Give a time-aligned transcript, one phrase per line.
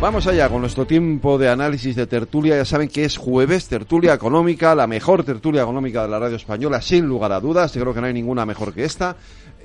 [0.00, 2.56] Vamos allá con nuestro tiempo de análisis de tertulia.
[2.56, 6.80] Ya saben que es jueves, tertulia económica, la mejor tertulia económica de la radio española,
[6.80, 7.74] sin lugar a dudas.
[7.74, 9.16] Yo creo que no hay ninguna mejor que esta.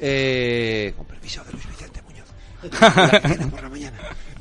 [0.01, 3.49] Eh, con permiso de Luis Vicente Muñoz.
[3.51, 3.97] por la mañana.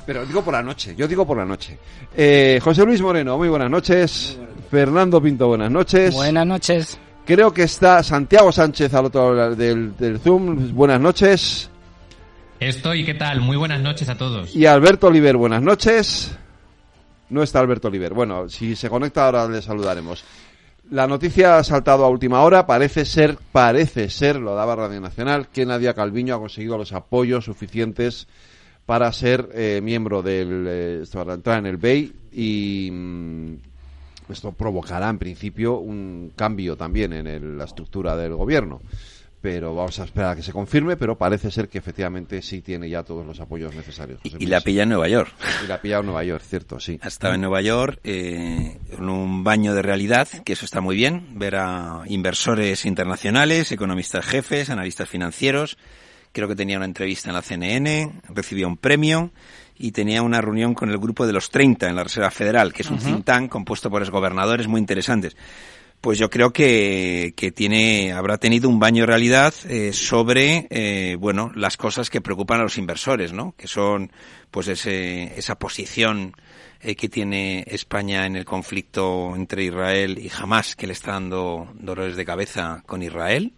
[0.07, 1.79] Pero digo por la noche, yo digo por la noche.
[2.17, 4.39] Eh, José Luis Moreno, muy buenas noches.
[4.71, 6.15] Fernando Pinto, buenas noches.
[6.15, 6.99] Buenas noches.
[7.27, 10.75] Creo que está Santiago Sánchez al otro lado del, del Zoom.
[10.75, 11.71] Buenas noches.
[12.67, 13.41] Estoy, ¿qué tal?
[13.41, 14.55] Muy buenas noches a todos.
[14.55, 16.33] Y Alberto Oliver, buenas noches.
[17.29, 18.15] No está Alberto Oliver.
[18.15, 20.23] Bueno, si se conecta ahora le saludaremos.
[20.91, 22.65] La noticia ha saltado a última hora.
[22.65, 27.47] Parece ser, parece ser, lo daba Radio Nacional, que Nadia Calviño ha conseguido los apoyos
[27.47, 28.29] suficientes
[28.87, 33.55] para ser eh, miembro del, eh, para entrar en el BEI y mm,
[34.29, 38.81] esto provocará en principio un cambio también en el- la estructura del gobierno.
[39.43, 42.89] Pero vamos a esperar a que se confirme, pero parece ser que efectivamente sí tiene
[42.89, 44.21] ya todos los apoyos necesarios.
[44.23, 45.35] José Y la pilla en Nueva York.
[45.65, 47.01] Y la ha pillado en Nueva York, cierto, sí.
[47.03, 50.95] Ha estado en Nueva York eh, en un baño de realidad, que eso está muy
[50.95, 55.77] bien, ver a inversores internacionales, economistas jefes, analistas financieros.
[56.31, 59.33] Creo que tenía una entrevista en la CNN, recibió un premio
[59.77, 62.83] y tenía una reunión con el grupo de los 30 en la Reserva Federal, que
[62.83, 65.37] es un think tank compuesto por exgobernadores muy interesantes.
[66.03, 71.17] Pues yo creo que, que tiene, habrá tenido un baño de realidad eh, sobre, eh,
[71.17, 73.55] bueno, las cosas que preocupan a los inversores, ¿no?
[73.57, 74.11] Que son,
[74.51, 76.35] pues ese, esa posición
[76.81, 81.73] eh, que tiene España en el conflicto entre Israel y Hamas, que le está dando
[81.79, 83.53] dolores de cabeza con Israel,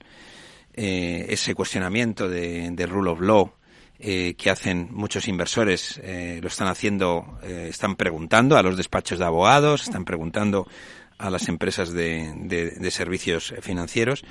[0.74, 3.54] eh, ese cuestionamiento de, de rule of law
[4.06, 9.18] eh, que hacen muchos inversores, eh, lo están haciendo, eh, están preguntando a los despachos
[9.20, 10.68] de abogados, están preguntando
[11.18, 14.24] a las empresas de, de- de servicios financieros.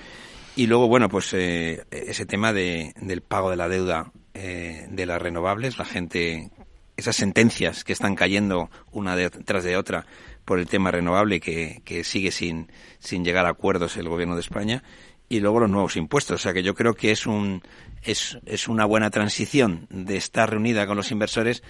[0.56, 5.06] Y luego, bueno, pues eh, ese tema de, del pago de la deuda eh, de
[5.06, 6.52] las renovables, la gente,
[6.96, 10.06] esas sentencias que están cayendo una detrás de otra
[10.46, 14.42] por el tema renovable que, que sigue sin, sin llegar a acuerdos el gobierno de
[14.42, 14.84] España
[15.30, 16.36] y luego los nuevos impuestos.
[16.36, 17.64] O sea que yo creo que es un
[18.04, 21.64] es, es una buena transición de estar reunida con los inversores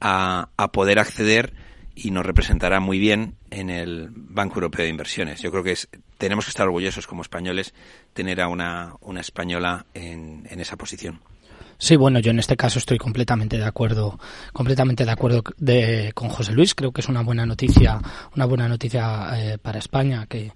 [0.00, 1.52] a, a poder acceder
[1.94, 5.40] y nos representará muy bien en el Banco Europeo de Inversiones.
[5.40, 5.88] Yo creo que es,
[6.18, 7.74] tenemos que estar orgullosos como españoles
[8.12, 11.20] tener a una, una española en, en esa posición.
[11.78, 14.18] Sí, bueno, yo en este caso estoy completamente de acuerdo,
[14.52, 16.74] completamente de acuerdo de, con José Luis.
[16.74, 18.00] Creo que es una buena noticia,
[18.36, 20.52] una buena noticia eh, para España que,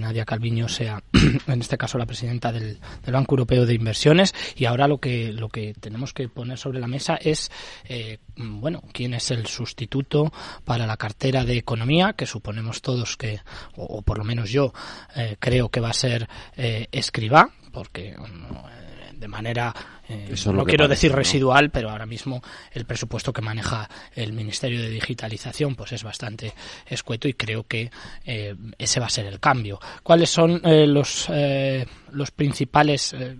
[0.00, 1.02] Nadia Calviño sea,
[1.46, 4.34] en este caso, la presidenta del, Banco Europeo de Inversiones.
[4.56, 7.50] Y ahora lo que lo que tenemos que poner sobre la mesa es,
[7.84, 10.32] eh, bueno, quién es el sustituto
[10.64, 13.40] para la cartera de economía, que suponemos todos que,
[13.76, 14.72] o, por lo menos yo
[15.14, 19.74] eh, creo que va a ser eh, Escribá, porque mm, de manera
[20.08, 21.16] eh, Eso es lo no quiero decir ¿no?
[21.16, 26.52] residual, pero ahora mismo el presupuesto que maneja el Ministerio de Digitalización pues es bastante
[26.86, 27.90] escueto y creo que
[28.24, 29.80] eh, ese va a ser el cambio.
[30.02, 33.36] ¿Cuáles son eh, los eh, los principales eh,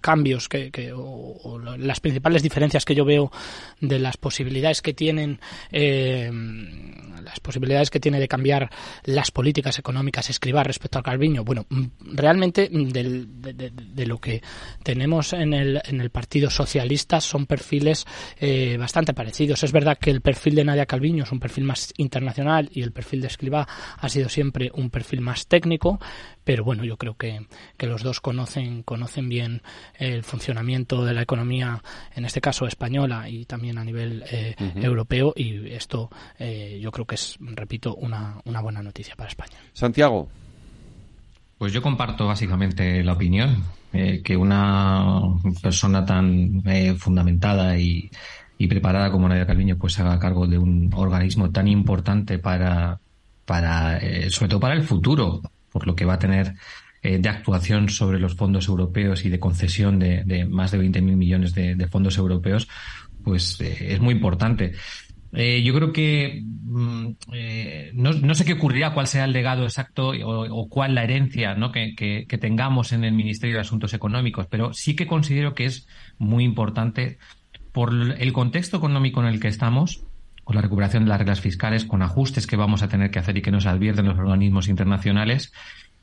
[0.00, 3.30] cambios que, o, las principales diferencias que yo veo
[3.80, 5.40] de las posibilidades que tienen
[5.72, 6.30] eh,
[7.24, 8.70] las posibilidades que tiene de cambiar
[9.04, 11.42] las políticas económicas escribar respecto al Calviño?
[11.44, 11.66] Bueno,
[12.00, 14.42] realmente del- de, lo que
[14.82, 18.04] tenemos en el, en el Partido Socialista son perfiles
[18.38, 19.62] eh, bastante parecidos.
[19.64, 22.92] Es verdad que el perfil de Nadia Calviño es un perfil más internacional y el
[22.92, 23.66] perfil de Escribá
[23.98, 25.98] ha sido siempre un perfil más técnico,
[26.44, 27.46] pero bueno, yo creo que,
[27.76, 29.62] que los dos conocen, conocen bien
[29.98, 31.82] el funcionamiento de la economía,
[32.14, 37.06] en este caso española y también a nivel eh, europeo, y esto eh, yo creo
[37.06, 39.56] que es, repito, una, una buena noticia para España.
[39.72, 40.28] Santiago,
[41.58, 45.20] Pues yo comparto básicamente la opinión eh, que una
[45.62, 48.10] persona tan eh, fundamentada y,
[48.58, 52.98] y preparada como Nadia Calviño pues se haga cargo de un organismo tan importante para,
[53.46, 55.40] para eh, sobre todo para el futuro,
[55.74, 56.54] por lo que va a tener
[57.02, 61.52] eh, de actuación sobre los fondos europeos y de concesión de, más de 20.000 millones
[61.52, 62.68] de, fondos europeos,
[63.24, 64.72] pues eh, es muy importante.
[65.32, 67.08] Eh, yo creo que mm,
[67.94, 72.92] no, sé qué ocurrirá, cuál será el legado exacto o, cuál la herencia que tengamos
[72.92, 75.88] en el Ministerio de Asuntos Económicos, pero sí que considero que es
[76.18, 77.18] muy importante
[77.72, 80.06] por el contexto económico en el que estamos,
[80.44, 83.36] con la recuperación de las reglas fiscales, con ajustes que vamos a tener que hacer
[83.36, 85.52] y que nos advierten los organismos internacionales,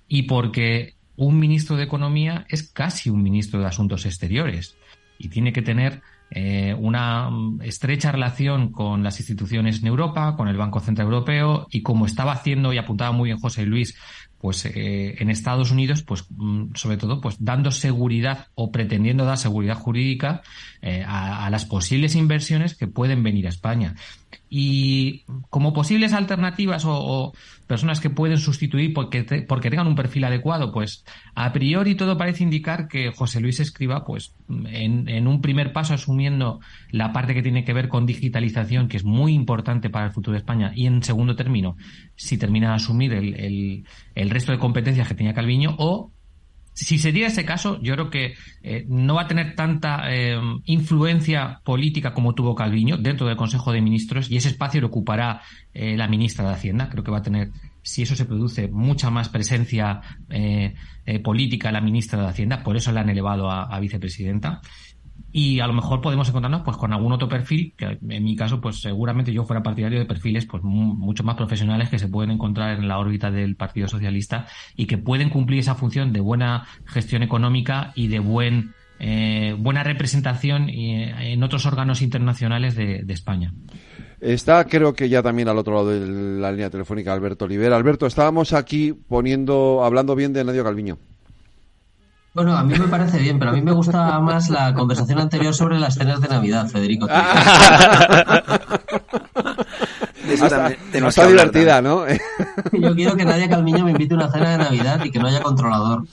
[0.08, 4.76] y porque un ministro de Economía es casi un ministro de Asuntos Exteriores
[5.18, 6.02] y tiene que tener
[6.34, 11.68] eh, una mm, estrecha relación con las instituciones en Europa, con el Banco Central Europeo
[11.70, 13.96] y como estaba haciendo y apuntaba muy bien José Luis,
[14.40, 19.38] pues eh, en Estados Unidos, pues mm, sobre todo, pues dando seguridad o pretendiendo dar
[19.38, 20.42] seguridad jurídica
[20.84, 23.94] eh, a, las posibles inversiones que pueden venir a España.
[24.50, 27.34] Y como posibles alternativas o,
[27.68, 31.06] personas que pueden sustituir porque, porque tengan un perfil adecuado, pues
[31.36, 35.94] a priori todo parece indicar que José Luis Escriba, pues en, en, un primer paso
[35.94, 40.12] asumiendo la parte que tiene que ver con digitalización, que es muy importante para el
[40.12, 41.78] futuro de España, y en segundo término,
[42.16, 43.86] si termina de asumir el, el,
[44.16, 46.12] el resto de competencias que tenía Calviño, o
[46.82, 48.34] si sería ese caso, yo creo que
[48.64, 53.72] eh, no va a tener tanta eh, influencia política como tuvo Calviño dentro del Consejo
[53.72, 55.42] de Ministros y ese espacio lo ocupará
[55.74, 56.90] eh, la ministra de Hacienda.
[56.90, 57.52] Creo que va a tener,
[57.84, 60.02] si eso se produce, mucha más presencia
[61.24, 62.64] política la ministra de Hacienda.
[62.64, 64.62] Por eso la han elevado a vicepresidenta
[65.32, 68.60] y a lo mejor podemos encontrarnos pues con algún otro perfil que en mi caso
[68.60, 72.78] pues seguramente yo fuera partidario de perfiles pues mucho más profesionales que se pueden encontrar
[72.78, 77.24] en la órbita del Partido Socialista y que pueden cumplir esa función de buena gestión
[77.24, 83.52] económica y de buen eh, buena representación eh, en otros órganos internacionales de, de España.
[84.20, 86.06] Está, creo que ya también al otro lado de
[86.40, 87.76] la línea telefónica Alberto Olivera.
[87.76, 91.00] Alberto, estábamos aquí poniendo, hablando bien de Nadio Calviño.
[92.34, 95.54] Bueno, a mí me parece bien, pero a mí me gusta más la conversación anterior
[95.54, 97.08] sobre las cenas de Navidad, Federico.
[100.30, 102.06] está, divertida, ¿no?
[102.72, 105.28] Yo quiero que Nadia Calmiño me invite a una cena de Navidad y que no
[105.28, 106.06] haya controlador.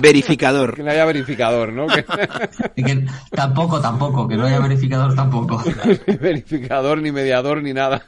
[0.00, 0.74] Verificador.
[0.74, 1.86] Que no haya verificador, ¿no?
[3.30, 5.62] tampoco, tampoco, que no haya verificador tampoco.
[6.20, 8.04] verificador, ni mediador, ni nada.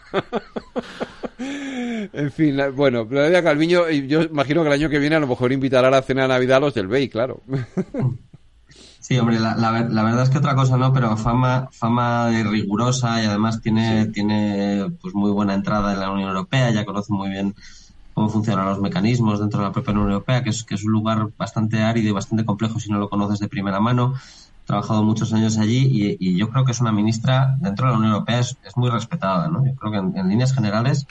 [1.39, 5.53] En fin, bueno, Nadia Calviño, yo imagino que el año que viene a lo mejor
[5.53, 7.43] invitará a la cena de Navidad a los del BEI, claro.
[8.99, 13.23] Sí, hombre, la, la, verdad es que otra cosa no, pero fama, fama de rigurosa
[13.23, 17.31] y además tiene, tiene pues muy buena entrada en la Unión Europea, ya conoce muy
[17.31, 17.55] bien
[18.15, 20.91] cómo funcionan los mecanismos dentro de la propia Unión Europea, que es, que es un
[20.91, 24.15] lugar bastante árido y bastante complejo si no lo conoces de primera mano.
[24.67, 27.99] Trabajado muchos años allí y, y yo creo que es una ministra dentro de la
[27.99, 29.65] Unión Europea, es, es muy respetada, ¿no?
[29.65, 31.07] Yo creo que en, en líneas generales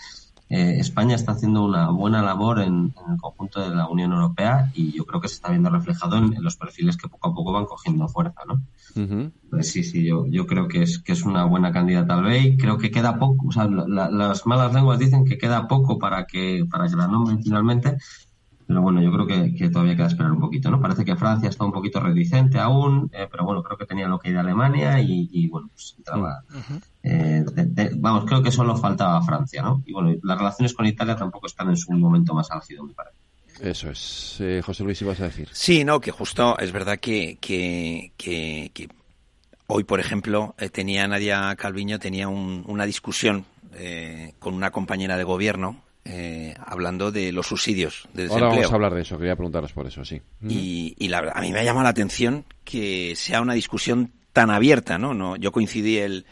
[0.47, 4.91] eh, España está haciendo una buena labor en, el conjunto de la Unión Europea y
[4.91, 7.65] yo creo que se está viendo reflejado en, los perfiles que poco a poco van
[7.65, 8.61] cogiendo fuerza, ¿no?
[9.49, 12.57] Pues sí, sí, yo, yo creo que es, que es una buena candidata al BEI.
[12.57, 16.65] Creo que queda poco, o sea, las malas lenguas dicen que queda poco para que,
[16.69, 17.97] para que la nombren finalmente,
[18.67, 20.81] pero bueno, yo creo que, todavía queda esperar un poquito, ¿no?
[20.81, 24.17] Parece que Francia está un poquito reticente aún, eh, pero bueno, creo que tenía lo
[24.17, 26.43] que ir a Alemania y, bueno, pues entraba.
[27.03, 27.45] Eh,
[27.97, 29.83] vamos, creo que solo faltaba Francia, ¿no?
[29.85, 33.17] Y bueno, las relaciones con Italia tampoco están en su momento más álgido, me parece.
[33.61, 34.37] Eso es.
[34.39, 35.47] Eh, José Luis, ¿ibas a decir?
[35.51, 38.89] Sí, no, que justo es verdad que, que, que,
[39.67, 43.45] hoy, por ejemplo, tenía Nadia Calviño, tenía una discusión
[44.39, 48.45] con una compañera de gobierno eh, hablando de los subsidios de desempleo.
[48.45, 50.21] Ahora vamos a hablar de eso, quería preguntaros por eso, sí.
[50.47, 54.51] Y, la verdad, a mí me ha llamado la atención que sea una discusión tan
[54.51, 55.15] abierta, ¿no?
[55.15, 56.27] no yo coincidí el,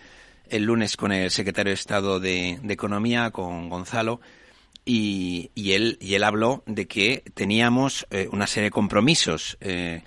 [0.47, 4.21] el lunes con el secretario de Estado de, Economía, con Gonzalo,
[4.85, 10.03] y, y, él, y él habló de que teníamos eh, una serie de compromisos eh,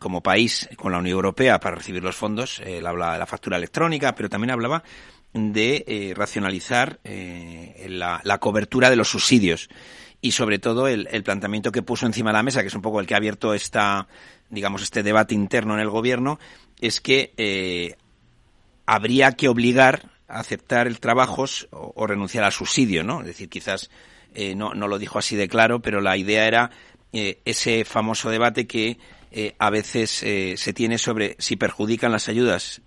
[0.00, 2.60] como país con la Unión Europea para recibir los fondos.
[2.64, 4.82] Él habla de la factura electrónica, pero también hablaba
[5.32, 9.68] de eh, racionalizar eh, la, cobertura de los subsidios
[10.20, 13.00] y sobre todo el, planteamiento que puso encima de la mesa, que es un poco
[13.00, 14.08] el que ha abierto esta,
[14.50, 16.38] digamos, este debate interno en el gobierno,
[16.80, 17.96] es que eh,
[18.86, 23.20] habría que obligar a aceptar el trabajo o, renunciar al subsidio, ¿no?
[23.20, 23.90] Es decir, quizás
[24.54, 26.70] no, no lo dijo así de claro, pero la idea era
[27.12, 28.96] ese famoso debate que
[29.58, 32.80] a veces se tiene sobre si perjudican las ayudas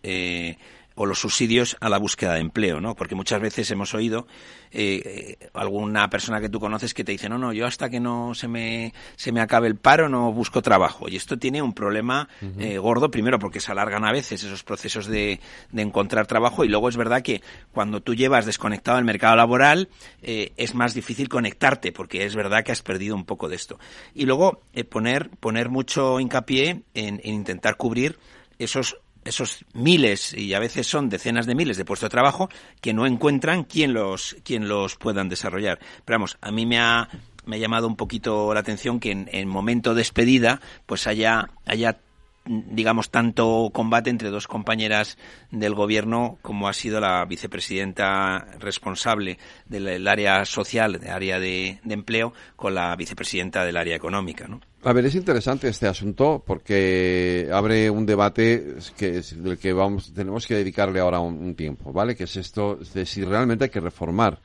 [0.95, 2.95] o los subsidios a la búsqueda de empleo, ¿no?
[2.95, 4.27] Porque muchas veces hemos oído
[4.71, 8.33] eh, alguna persona que tú conoces que te dice, no, no, yo hasta que no
[8.33, 11.09] se me, se me acabe el paro no busco trabajo.
[11.09, 12.27] Y esto tiene un problema
[12.59, 15.39] eh, gordo, primero porque se alargan a veces esos procesos de,
[15.71, 19.89] de, encontrar trabajo y luego es verdad que cuando tú llevas desconectado el mercado laboral
[20.21, 23.79] eh, es más difícil conectarte porque es verdad que has perdido un poco de esto.
[24.13, 28.17] Y luego poner, poner mucho hincapié en, en intentar cubrir
[28.59, 32.49] esos esos miles y a veces son decenas de miles de puestos de trabajo
[32.81, 35.79] que no encuentran quién los, quién los puedan desarrollar.
[36.05, 37.09] Pero vamos, a mí me ha,
[37.45, 41.49] me ha llamado un poquito la atención que en, en momento de despedida pues haya,
[41.65, 41.99] haya
[42.45, 45.17] digamos, tanto combate entre dos compañeras
[45.51, 52.33] del gobierno como ha sido la vicepresidenta responsable del área social, del área de, empleo,
[52.55, 54.59] con la vicepresidenta del área económica, ¿no?
[54.83, 60.45] A ver, es interesante este asunto porque abre un debate que del que vamos tenemos
[60.45, 62.15] que dedicarle ahora un, tiempo, ¿vale?
[62.15, 64.41] Que es esto de si realmente hay que reformar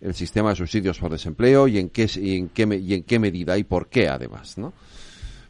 [0.00, 3.18] el sistema de subsidios por desempleo y en qué y en qué y en qué
[3.18, 4.72] medida y por qué además, ¿no?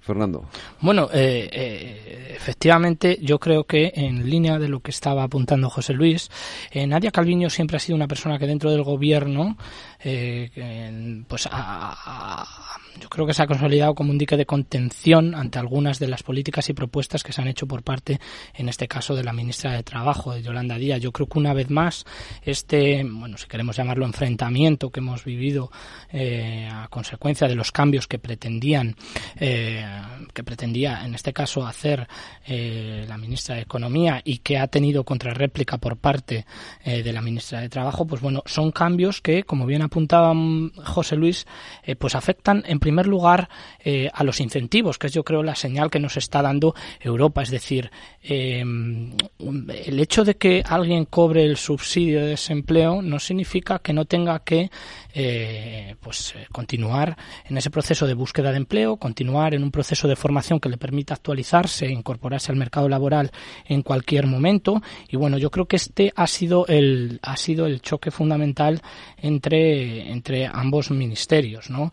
[0.02, 0.44] Fernando.
[0.80, 5.92] Bueno, eh, eh, efectivamente, yo creo que en línea de lo que estaba apuntando José
[5.94, 6.28] Luis,
[6.73, 9.56] eh, Nadia Calviño siempre ha sido una persona que dentro del gobierno,
[11.28, 11.49] pues
[13.00, 16.22] yo creo que se ha consolidado como un dique de contención ante algunas de las
[16.22, 18.20] políticas y propuestas que se han hecho por parte,
[18.54, 21.00] en este caso, de la ministra de Trabajo, de Yolanda Díaz.
[21.00, 22.04] Yo creo que una vez más,
[22.42, 25.70] este, bueno, si queremos llamarlo enfrentamiento que hemos vivido
[26.12, 28.96] a consecuencia de los cambios que pretendían
[30.32, 32.06] que pretendía en este caso hacer
[32.46, 36.46] eh, la ministra de Economía y que ha tenido contrarréplica por parte
[36.84, 40.72] eh, de la ministra de Trabajo, pues bueno, son cambios que, como bien apuntaba mm,
[40.84, 41.46] José Luis,
[41.84, 43.48] eh, pues afectan en primer lugar
[44.12, 47.50] a los incentivos, que es yo creo la señal que nos está dando Europa, es
[47.50, 47.90] decir,
[48.22, 49.14] el
[50.00, 54.70] hecho de que alguien cobre el subsidio de desempleo no significa que no tenga que
[56.00, 60.60] pues continuar en ese proceso de búsqueda de empleo, continuar en un proceso de formación
[60.60, 63.30] que le permita actualizarse, e incorporarse al mercado laboral
[63.66, 64.82] en cualquier momento.
[65.08, 68.82] Y bueno, yo creo que este ha sido el, ha sido el choque fundamental
[69.16, 71.92] entre, entre ambos ministerios, ¿no?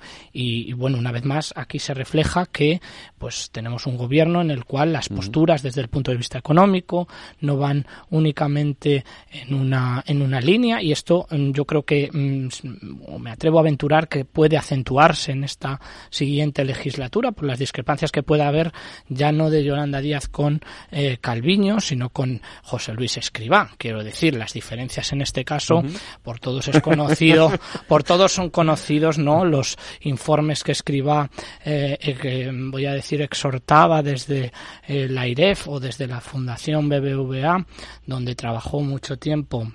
[0.80, 2.82] Bueno, una vez más, aquí se refleja que
[3.18, 7.08] pues tenemos un gobierno en el cual las posturas desde el punto de vista económico
[7.42, 13.20] no van únicamente en una, en una línea y esto mm, yo creo que mm,
[13.20, 18.24] me atrevo a aventurar que puede acentuarse en esta siguiente legislatura por las discrepancias que
[18.24, 18.72] pueda haber
[19.10, 23.72] ya no de Yolanda Díaz con eh, Calviño, sino con José Luis Escribá.
[23.78, 25.84] Quiero decir, las diferencias en este caso,
[26.24, 27.52] por todos es conocido,
[27.88, 29.46] por todos son conocidos, ¿no?
[29.46, 31.30] Los informes que Escribá,
[31.64, 34.52] eh, eh, que voy a decir, exhortaba desde
[34.88, 37.66] la IREF o desde la Fundación BBVA,
[38.06, 39.68] donde trabajó mucho tiempo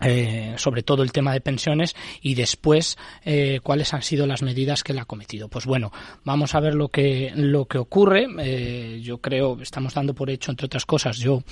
[0.00, 4.82] eh, sobre todo el tema de pensiones y después eh, cuáles han sido las medidas
[4.82, 5.48] que él ha cometido.
[5.48, 5.92] Pues bueno,
[6.24, 8.26] vamos a ver lo que lo que ocurre.
[8.38, 11.42] Eh, yo creo estamos dando por hecho entre otras cosas yo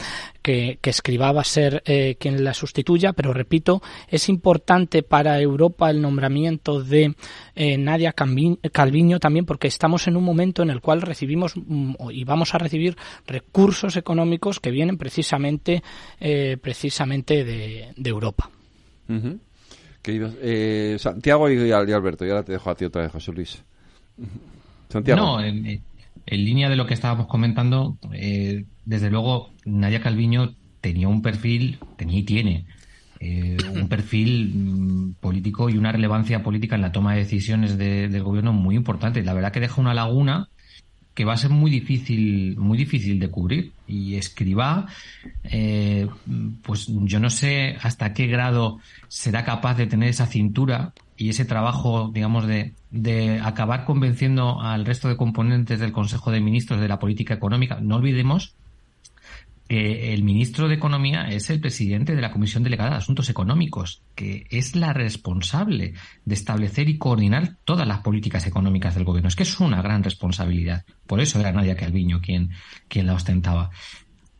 [0.40, 1.82] que, que escriba va a ser
[2.18, 7.14] quien la sustituya, pero repito es importante para Europa el nombramiento de
[7.54, 12.54] Nadia Calviño también porque estamos en un momento en el cual recibimos mm, y vamos
[12.54, 15.82] a recibir recursos económicos que vienen precisamente
[16.62, 18.50] precisamente de, de Europa.
[20.04, 23.62] Eh, Santiago y, Alberto, y ahora te dejo a ti otra vez, José Luis.
[24.88, 25.20] Santiago.
[25.20, 25.80] No, en,
[26.26, 32.18] línea de lo que estábamos comentando, eh, desde luego Nadia Calviño tenía un perfil, tenía
[32.18, 32.66] y tiene,
[33.24, 38.22] eh, un perfil mm, político y una relevancia política en la toma de decisiones del
[38.24, 39.22] gobierno muy importante.
[39.22, 40.48] La verdad que deja una laguna
[41.14, 43.72] que va a ser muy difícil, muy difícil de cubrir.
[43.86, 44.88] Y escriba,
[45.44, 46.08] eh,
[46.62, 51.44] pues yo no sé hasta qué grado será capaz de tener esa cintura y ese
[51.44, 56.88] trabajo, digamos, de, de acabar convenciendo al resto de componentes del Consejo de Ministros de
[56.88, 57.78] la política económica.
[57.80, 58.56] No olvidemos
[59.72, 64.46] el ministro de Economía es el presidente de la Comisión Delegada de Asuntos Económicos, que
[64.50, 69.28] es la responsable de establecer y coordinar todas las políticas económicas del gobierno.
[69.28, 70.84] Es que es una gran responsabilidad.
[71.06, 72.50] Por eso era Nadia Calviño quien,
[72.88, 73.70] quien la ostentaba.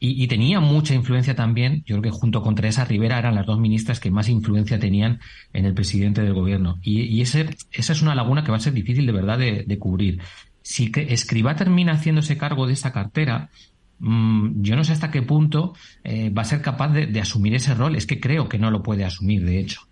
[0.04, 3.60] Y, tenía mucha influencia también, yo creo que junto con Teresa Rivera eran las dos
[3.60, 5.20] ministras que más influencia tenían
[5.52, 6.80] en el presidente del gobierno.
[6.82, 10.20] Y, ese, esa es una laguna que va a ser difícil de verdad de, cubrir.
[10.60, 13.50] Si Escriba termina haciéndose cargo de esa cartera,
[14.04, 17.72] Mm, yo no sé hasta qué punto eh, va a ser capaz de, asumir ese
[17.74, 17.94] rol.
[17.94, 19.82] Es que creo que no lo puede asumir, de hecho.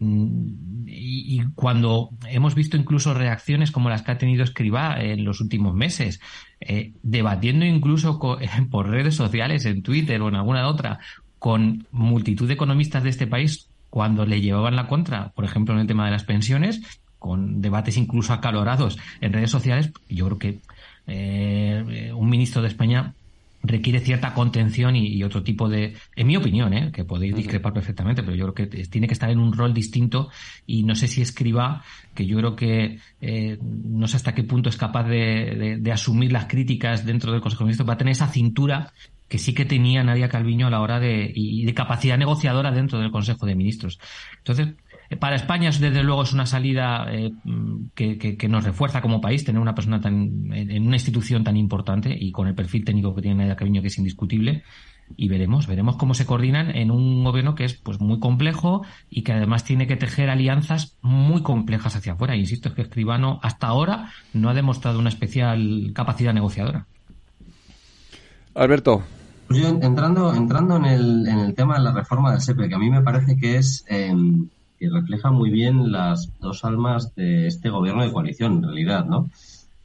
[0.00, 5.40] Mm, y, cuando hemos visto incluso reacciones como las que ha tenido Escribá en los
[5.40, 6.20] últimos meses,
[6.60, 8.18] eh, debatiendo incluso
[8.70, 10.98] por redes sociales, en Twitter o en alguna otra,
[11.38, 15.80] con multitud de economistas de este país cuando le llevaban la contra, por ejemplo, en
[15.82, 16.80] el tema de las pensiones,
[17.20, 20.58] con debates incluso acalorados en redes sociales, yo creo que
[21.06, 23.14] eh, un ministro de España
[23.62, 26.90] requiere cierta contención y, otro tipo de, en mi opinión, ¿eh?
[26.92, 30.30] que podéis discrepar perfectamente, pero yo creo que tiene que estar en un rol distinto
[30.66, 34.68] y no sé si escriba, que yo creo que eh, no sé hasta qué punto
[34.68, 38.28] es capaz de, asumir las críticas dentro del Consejo de Ministros, va a tener esa
[38.28, 38.92] cintura
[39.28, 42.98] que sí que tenía Nadia Calviño a la hora de, y de capacidad negociadora dentro
[42.98, 43.98] del Consejo de Ministros.
[44.38, 44.74] Entonces,
[45.18, 47.32] Para España, desde luego, es una salida eh,
[47.94, 52.32] que, nos refuerza como país tener una persona tan, en una institución tan importante y
[52.32, 54.62] con el perfil técnico que tiene Nadia Calviño, que es indiscutible
[55.16, 59.22] y veremos, veremos cómo se coordinan en un gobierno que es pues muy complejo y
[59.22, 62.36] que además tiene que tejer alianzas muy complejas hacia afuera.
[62.36, 66.86] Insisto, es que Escribano hasta ahora no ha demostrado una especial capacidad negociadora.
[68.54, 69.02] Alberto.
[69.48, 72.74] Pues yo entrando, entrando en el, en el tema de la reforma del SEPE, que
[72.74, 74.48] a mí me parece que es em,
[74.82, 79.30] que refleja muy bien las dos almas de este gobierno de coalición, en realidad, ¿no?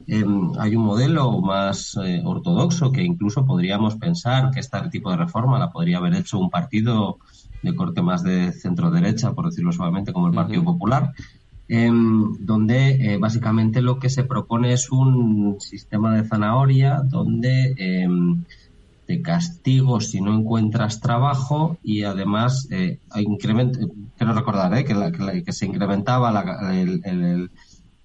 [0.08, 5.18] Em, hay un modelo más eh, ortodoxo que incluso podríamos pensar que este tipo de
[5.18, 7.18] reforma la podría haber hecho un partido
[7.62, 11.12] de corte más de centro derecha, por decirlo suavemente, como el Partido Popular,
[11.68, 18.44] em, donde eh, básicamente lo que se propone es un sistema de zanahoria donde em,
[19.08, 22.98] te castigo si no encuentras trabajo y además eh,
[23.38, 27.50] quiero recordar eh, que, que, se incrementaba la, el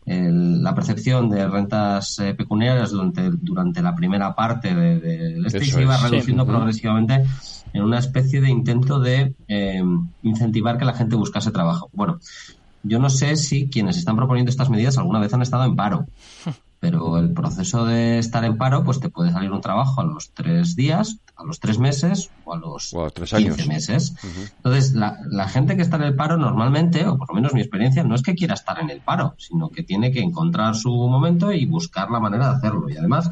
[0.05, 5.81] la percepción de rentas eh, pecuniarias durante, durante la primera parte del de, este se
[5.81, 7.25] iba reduciendo progresivamente
[7.73, 11.89] en una especie de intento de em, incentivar que la gente buscase trabajo.
[11.91, 12.19] Bueno,
[12.83, 16.05] yo no sé si quienes están proponiendo estas medidas alguna vez han estado en paro.
[16.83, 20.31] pero el proceso de estar en paro, pues te puede salir un trabajo a los
[20.31, 24.13] tres días, a los tres meses o a los tres 15 meses.
[24.57, 27.61] Entonces, la, la, gente que está en el paro normalmente, o por lo menos mi
[27.61, 30.89] experiencia, no es que quiera estar en el paro, sino que tiene que encontrar su
[30.89, 32.89] momento y buscar la manera de hacerlo.
[32.89, 33.29] Y además,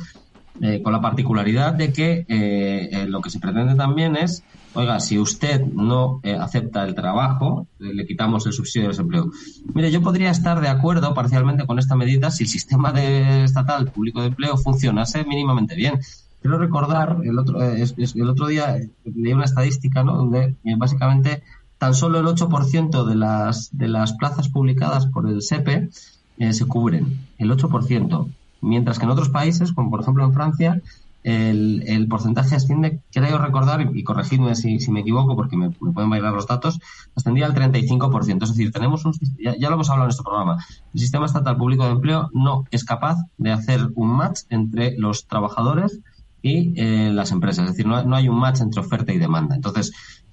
[0.61, 4.99] eh, con la particularidad de que eh, eh, lo que se pretende también es oiga,
[4.99, 9.31] si usted no eh, acepta el trabajo, le, quitamos el subsidio de desempleo.
[9.73, 14.21] Mire, yo podría estar de acuerdo parcialmente con esta medida si el sistema estatal público
[14.21, 15.99] de empleo funcionase mínimamente bien.
[16.41, 17.85] Quiero recordar, el otro, eh,
[18.15, 20.15] el otro día leí una estadística ¿no?
[20.15, 21.43] donde eh, básicamente
[21.77, 25.89] tan solo el 8% de las, de las plazas publicadas por el SEPE
[26.51, 28.27] se cubren, el 8%,
[28.61, 30.81] mientras que en otros países, como por ejemplo en Francia,
[31.23, 36.33] el, el, porcentaje asciende, creo recordar, y corregidme si, me equivoco porque me, pueden bailar
[36.33, 36.79] los datos,
[37.15, 38.43] ascendía al 35%.
[38.43, 41.57] Es decir, tenemos un, ya, ya, lo hemos hablado en este programa, el sistema estatal
[41.57, 45.99] público de empleo no es capaz de hacer un match entre los trabajadores
[46.41, 47.65] y eh, las empresas.
[47.65, 49.55] Es decir, no, no hay un match entre oferta y demanda.
[49.55, 49.91] Entonces,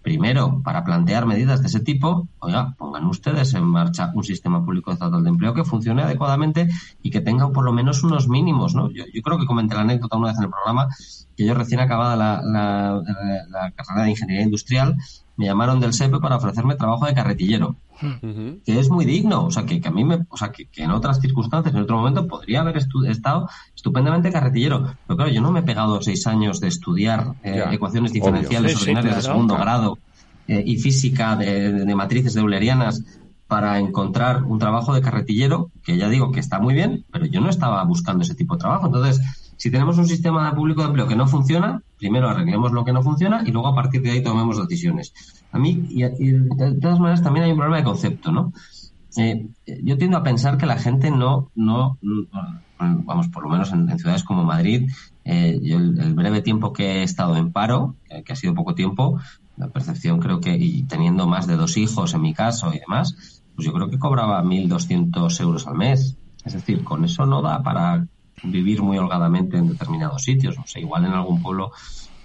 [0.09, 4.91] Primero, para plantear medidas de ese tipo, oiga, pongan ustedes en marcha un sistema público
[4.91, 6.67] estatal de empleo que funcione adecuadamente
[7.03, 8.91] y que tenga por lo menos unos mínimos, ¿no?
[8.91, 10.89] Yo, creo que comenté la anécdota una vez en el programa
[11.37, 12.41] que yo recién acabada la,
[13.51, 14.97] la carrera de ingeniería industrial
[15.39, 17.77] me llamaron del SEPE para ofrecerme trabajo de carretillero
[18.65, 21.21] que es muy digno, o sea, que, a mí me, o sea, que, en otras
[21.21, 24.95] circunstancias, en otro momento, podría haber estado estupendamente carretillero.
[25.07, 29.17] Pero claro, yo no me he pegado seis años de estudiar eh, ecuaciones diferenciales ordinarias
[29.17, 29.99] de segundo grado
[30.47, 33.03] eh, y física de, de, matrices eulerianas
[33.49, 37.41] para encontrar un trabajo de carretillero, que ya digo que está muy bien, pero yo
[37.41, 38.87] no estaba buscando ese tipo de trabajo.
[38.87, 39.21] Entonces,
[39.59, 43.03] si tenemos un sistema público de empleo que no funciona, primero arreglemos lo que no
[43.03, 45.13] funciona y luego a partir de ahí tomemos decisiones.
[45.51, 48.53] A mí, y, de todas maneras, también hay un problema de concepto, ¿no?
[49.17, 49.49] Eh,
[49.83, 51.99] yo tiendo a pensar que la gente no, no,
[52.79, 54.89] vamos, por lo menos en, ciudades como Madrid,
[55.25, 59.19] eh, yo el, breve tiempo que he estado en paro, que ha sido poco tiempo,
[59.57, 63.43] la percepción creo que, y teniendo más de dos hijos en mi caso y demás,
[63.57, 66.17] pues yo creo que cobraba 1.200 euros al mes.
[66.45, 68.07] Es decir, con eso no da para
[68.43, 70.59] vivir muy holgadamente en determinados sitios.
[70.59, 71.73] O sea, igual en algún pueblo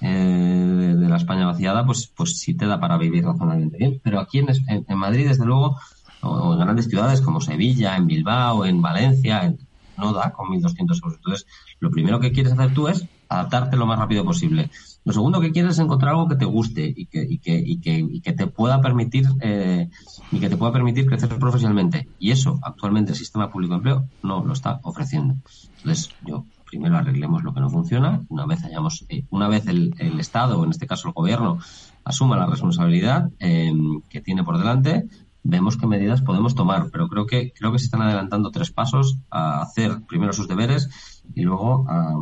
[0.01, 4.01] eh, de la España vaciada, pues, pues sí te da para vivir razonablemente bien.
[4.03, 5.77] Pero aquí en, en, Madrid, desde luego,
[6.21, 9.53] o en grandes ciudades como Sevilla, en Bilbao, en Valencia,
[9.97, 11.15] no da con 1.200 euros.
[11.15, 11.47] Entonces,
[11.79, 14.69] lo primero que quieres hacer tú es adaptarte lo más rápido posible.
[15.05, 17.79] Lo segundo que quieres es encontrar algo que te guste y que, y que, y
[17.79, 19.89] que, y que te pueda permitir eh,
[20.31, 22.07] y que te pueda permitir crecer profesionalmente.
[22.19, 25.35] Y eso actualmente el sistema público de empleo no lo está ofreciendo.
[25.77, 28.21] Entonces, yo primero arreglemos lo que no funciona.
[28.29, 31.59] Una vez hayamos, eh, una vez el, el, Estado, en este caso el Gobierno,
[32.05, 33.73] asuma la responsabilidad eh,
[34.09, 35.05] que tiene por delante,
[35.43, 36.89] vemos qué medidas podemos tomar.
[36.91, 40.89] Pero creo que creo que se están adelantando tres pasos a hacer primero sus deberes
[41.35, 42.15] y luego a,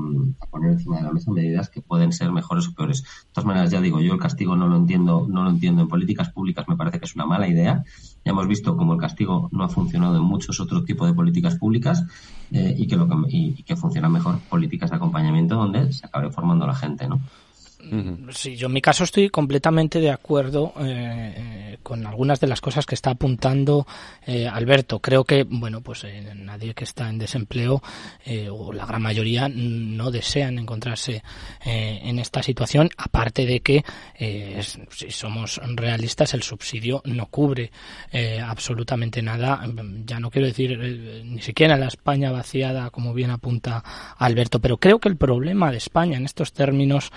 [0.49, 3.03] poner encima de la mesa medidas que pueden ser mejores o peores.
[3.03, 5.87] De todas maneras, ya digo, yo el castigo no lo entiendo, no lo entiendo en
[5.87, 7.83] políticas públicas, me parece que es una mala idea.
[8.23, 11.55] Ya hemos visto cómo el castigo no ha funcionado en muchos otros tipos de políticas
[11.55, 12.03] públicas
[12.51, 16.31] eh, y, que lo que, y, que funcionan mejor políticas de acompañamiento donde se acabe
[16.31, 17.19] formando la gente, ¿no?
[18.31, 22.61] Sí, yo en mi caso estoy completamente de acuerdo eh, eh, con algunas de las
[22.61, 23.85] cosas que está apuntando
[24.25, 24.99] eh, Alberto.
[24.99, 27.81] Creo que, bueno, pues nadie que está en desempleo,
[28.51, 31.23] o la gran mayoría, no desean encontrarse
[31.63, 33.83] en esta situación, aparte de que,
[34.89, 37.71] si somos realistas, el subsidio no cubre
[38.43, 39.61] absolutamente nada.
[40.05, 40.77] Ya no quiero decir
[41.25, 43.83] ni siquiera la España vaciada, como bien apunta
[44.17, 47.11] Alberto, pero creo que el problema de España en estos términos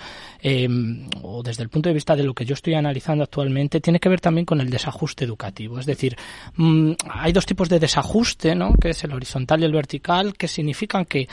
[0.57, 3.99] Em, o desde el punto de vista de lo que yo estoy analizando actualmente, tiene
[3.99, 5.79] que ver también con el desajuste educativo.
[5.79, 6.15] Es decir,
[6.55, 8.73] mm, hay dos tipos de desajuste, ¿no?
[8.75, 11.27] que es el horizontal y el vertical, que significan que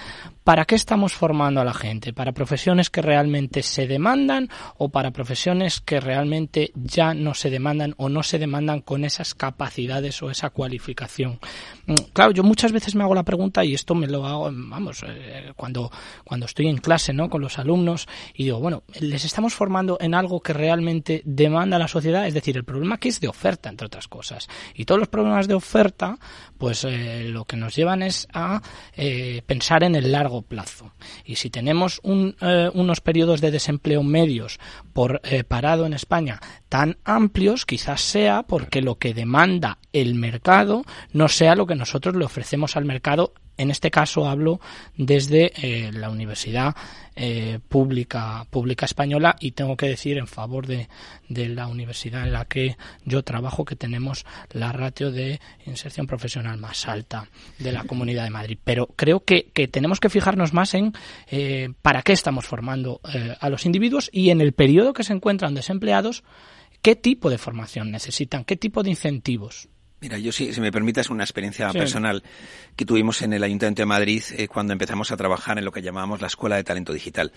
[0.45, 2.13] ¿para qué estamos formando a la gente?
[2.13, 7.95] ¿Para profesiones que realmente se demandan o para profesiones que realmente ya no se demandan
[7.97, 11.39] o no se demandan con esas capacidades o esa cualificación?
[11.87, 15.05] Mm, claro, yo muchas veces me hago la pregunta y esto me lo hago, vamos,
[15.07, 15.91] eh, cuando,
[16.25, 17.31] cuando estoy en clase, ¿no?
[17.31, 21.89] Con los alumnos y digo, bueno, les estamos formando en algo que realmente demanda la
[21.89, 24.49] sociedad, es decir, el problema que es de oferta, entre otras cosas.
[24.75, 26.19] Y todos los problemas de oferta,
[26.63, 28.63] pues eh, lo que nos llevan es a
[28.97, 30.93] eh, pensar en el largo plazo.
[31.25, 34.61] Y si tenemos un, eh, unos periodos de desempleo medios
[34.93, 41.27] por parado en España tan amplios, quizás sea porque lo que demanda el mercado no
[41.27, 44.61] sea lo que nosotros le ofrecemos al mercado en este caso hablo
[44.97, 46.75] desde eh, la Universidad
[47.15, 48.47] eh, pública,
[48.83, 50.89] española y tengo que decir en favor de,
[51.29, 56.89] la universidad en la que yo trabajo que tenemos la ratio de inserción profesional más
[56.89, 58.59] alta de la Comunidad de Madrid.
[58.65, 60.93] Pero creo que, tenemos que fijarnos más en
[61.31, 63.01] eh, para qué estamos formando
[63.41, 66.25] a los individuos y en el periodo que se encuentran desempleados,
[66.81, 69.69] qué tipo de formación necesitan, qué tipo de incentivos.
[70.03, 72.25] Mira, yo sí, si me permitas una experiencia personal
[72.75, 75.81] que tuvimos en el Ayuntamiento de Madrid eh, cuando empezamos a trabajar en lo que
[75.81, 77.31] llamábamos la Escuela de Talento Digital.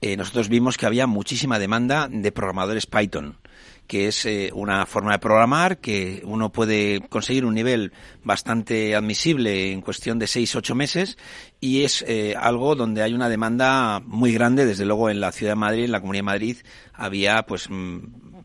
[0.00, 3.38] Eh, nosotros vimos que había muchísima demanda de programadores Python
[3.86, 9.72] que es eh, una forma de programar que uno puede conseguir un nivel bastante admisible
[9.72, 11.16] en cuestión de seis ocho meses
[11.58, 12.04] y es
[12.36, 15.92] algo donde hay una demanda muy grande desde luego en la ciudad de Madrid en
[15.92, 16.56] la Comunidad de Madrid
[16.92, 17.98] había pues mm,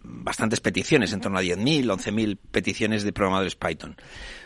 [0.03, 3.95] bastantes peticiones, en torno a 10.000, 11.000 peticiones de programadores Python.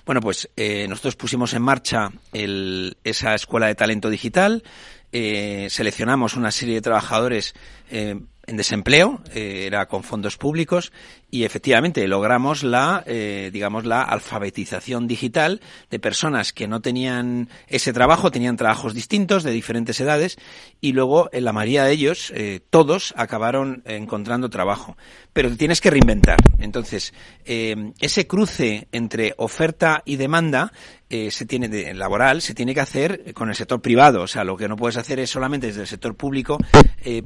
[0.05, 4.63] Bueno, pues eh, nosotros pusimos en marcha el, esa escuela de talento digital,
[5.11, 7.55] eh, seleccionamos una serie de trabajadores
[7.89, 10.93] eh, en desempleo, era con fondos públicos
[11.29, 17.91] y efectivamente logramos la, eh, digamos, la alfabetización digital de personas que no tenían ese
[17.91, 20.37] trabajo, tenían trabajos distintos de diferentes edades
[20.79, 24.95] y luego en la mayoría de ellos, eh, todos acabaron encontrando trabajo.
[25.33, 26.37] Pero tienes que reinventar.
[26.57, 27.13] Entonces,
[27.45, 30.71] ese cruce entre oferta y demanda
[31.09, 34.23] se tiene de, laboral se tiene que hacer con el sector privado.
[34.23, 36.57] O sea, lo que no puedes hacer es solamente desde el sector público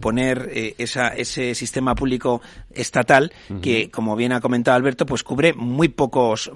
[0.02, 2.42] poner esa ese sistema público
[2.74, 6.52] estatal que, como bien ha comentado Alberto, pues cubre muy pocos,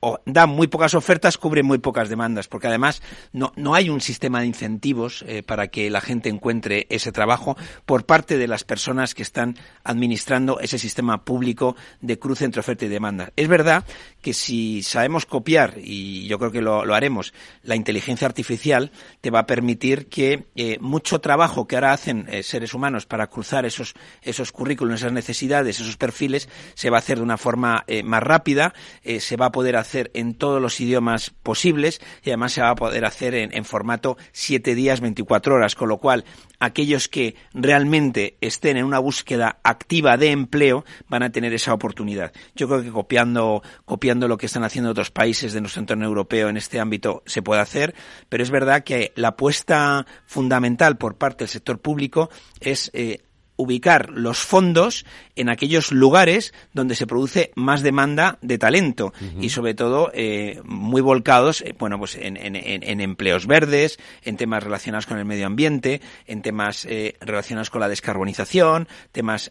[0.00, 3.02] o da muy pocas ofertas, cubre muy pocas demandas, porque además
[3.32, 7.56] no, no hay un sistema de incentivos eh, para que la gente encuentre ese trabajo
[7.86, 12.84] por parte de las personas que están administrando ese sistema público de cruce entre oferta
[12.84, 13.32] y demanda.
[13.36, 13.84] Es verdad
[14.22, 19.40] que si sabemos copiar, y yo creo que lo, haremos, la inteligencia artificial te va
[19.40, 23.88] a permitir que eh, mucho trabajo que ahora hacen eh, seres humanos para cruzar esos
[24.22, 28.22] esos, currículums, esas necesidades, esos perfiles, se va a hacer de una forma eh, más
[28.22, 32.60] rápida, eh, se va a poder hacer en todos los idiomas posibles y además se
[32.60, 36.24] va a poder hacer en, formato 7 días, 24 horas, con lo cual
[36.60, 42.32] aquellos que realmente estén en una búsqueda activa de empleo van a tener esa oportunidad.
[42.54, 46.48] Yo creo que copiando, copiando lo que están haciendo otros países de nuestro entorno europeo
[46.48, 47.94] en este ámbito se puede hacer,
[48.28, 53.20] pero es verdad que la apuesta fundamental por parte del sector público es eh,
[53.58, 59.74] ubicar los fondos en aquellos lugares donde se produce más demanda de talento y sobre
[59.74, 62.36] todo eh, muy volcados eh, bueno pues en,
[63.00, 67.88] empleos verdes en temas relacionados con el medio ambiente en temas eh, relacionados con la
[67.88, 69.50] descarbonización temas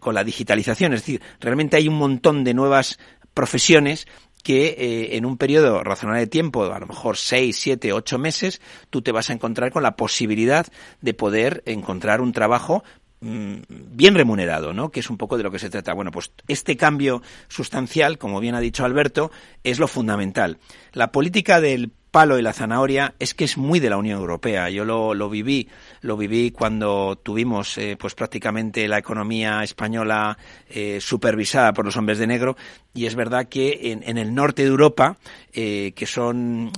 [0.00, 0.92] con la digitalización.
[0.92, 2.98] Es decir realmente hay un montón de nuevas
[3.34, 4.08] profesiones
[4.42, 9.00] que en un periodo razonable de tiempo, a lo mejor seis, siete, ocho meses, tú
[9.00, 10.66] te vas a encontrar con la posibilidad
[11.00, 12.84] de poder encontrar un trabajo
[13.24, 14.90] Mm, bien remunerado, ¿no?
[14.90, 15.94] Que es un poco de lo que se trata.
[15.94, 19.30] Bueno, pues este cambio sustancial, como bien ha dicho Alberto,
[19.62, 20.58] es lo fundamental.
[20.92, 24.70] La política del palo y la zanahoria es que es muy de la Unión Europea.
[24.70, 25.68] Yo lo, lo viví,
[26.00, 32.18] lo viví cuando tuvimos eh, pues prácticamente la economía española eh, supervisada por los hombres
[32.18, 32.56] de negro
[32.94, 35.16] y es verdad que en, en el norte de Europa,
[35.52, 36.70] eh, que son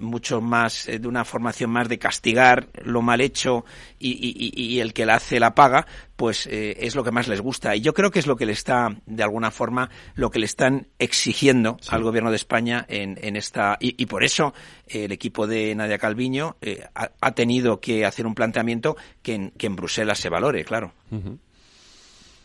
[0.00, 3.64] mucho más de una formación más de castigar lo mal hecho
[4.00, 5.86] y, y, y el que la hace la paga,
[6.16, 7.76] pues eh, es lo que más les gusta.
[7.76, 10.46] Y yo creo que es lo que le está, de alguna forma, lo que le
[10.46, 13.76] están exigiendo al gobierno de España en, en esta.
[13.80, 14.54] Y, por eso
[14.86, 19.50] eh, el equipo de Nadia Calviño eh, ha, tenido que hacer un planteamiento que en,
[19.52, 20.92] que en Bruselas se valore, claro.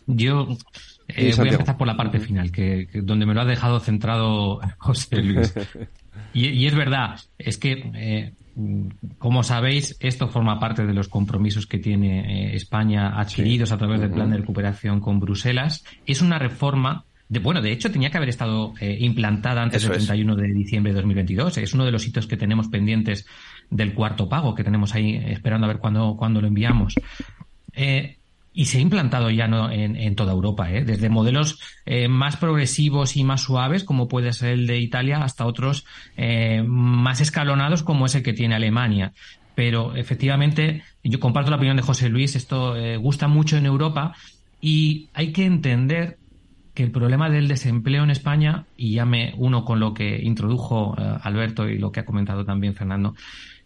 [0.07, 0.57] Yo voy
[1.17, 5.53] a empezar por la parte final, que, donde me lo ha dejado centrado José Luis.
[6.33, 8.33] y, y, es verdad, es que
[9.17, 12.19] como sabéis, esto forma parte de los compromisos que tiene
[12.51, 15.83] eh, España adquiridos a través del plan de recuperación con Bruselas.
[16.05, 19.93] Es una reforma de, bueno, de hecho tenía que haber estado eh, implantada antes del
[19.93, 21.57] 31 de diciembre de 2022.
[21.57, 23.25] Es uno de los hitos que tenemos pendientes
[23.69, 26.95] del cuarto pago, que tenemos ahí esperando a ver cuándo, cuándo lo enviamos.
[27.73, 28.14] Eh,
[28.55, 29.69] y se ha implantado ya ¿no?
[29.69, 30.85] en, toda Europa, ¿eh?
[30.85, 35.45] desde modelos eh, más progresivos y más suaves, como puede ser el de Italia, hasta
[35.45, 39.11] otros eh, más escalonados, como es el que tiene Alemania.
[39.55, 44.15] Pero efectivamente, yo comparto la opinión de José Luis, esto eh, gusta mucho en Europa
[44.61, 46.17] y hay que entender
[46.73, 50.93] que el problema del desempleo en España, y ya me uno con lo que introdujo
[50.97, 53.15] Alberto y lo que ha comentado también Fernando,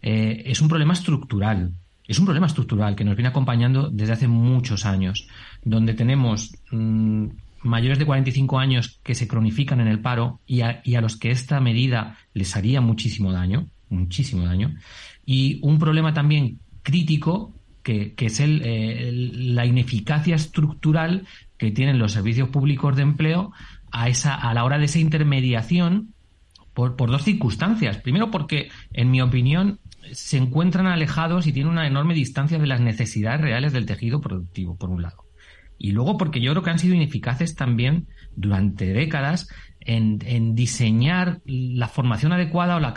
[0.00, 1.72] es un problema estructural
[2.10, 5.28] es un problema estructural que nos viene acompañando desde hace muchos años,
[5.64, 7.26] donde tenemos mm,
[7.62, 11.60] mayores de 45 años que se cronifican en el paro y a, los que esta
[11.60, 14.74] medida les haría muchísimo daño, muchísimo daño,
[15.24, 22.48] y un problema también crítico que, es el, la ineficacia estructural que tienen los servicios
[22.48, 23.52] públicos de empleo
[23.92, 26.12] a, esa, a la hora de esa intermediación
[26.74, 27.98] por, dos circunstancias.
[27.98, 29.79] Primero porque, en mi opinión,
[30.12, 34.76] se encuentran alejados y tienen una enorme distancia de las necesidades reales del tejido productivo,
[34.76, 35.24] por un lado.
[35.78, 39.48] Y luego porque yo creo que han sido ineficaces también durante décadas
[39.80, 42.94] en, diseñar la formación adecuada o la,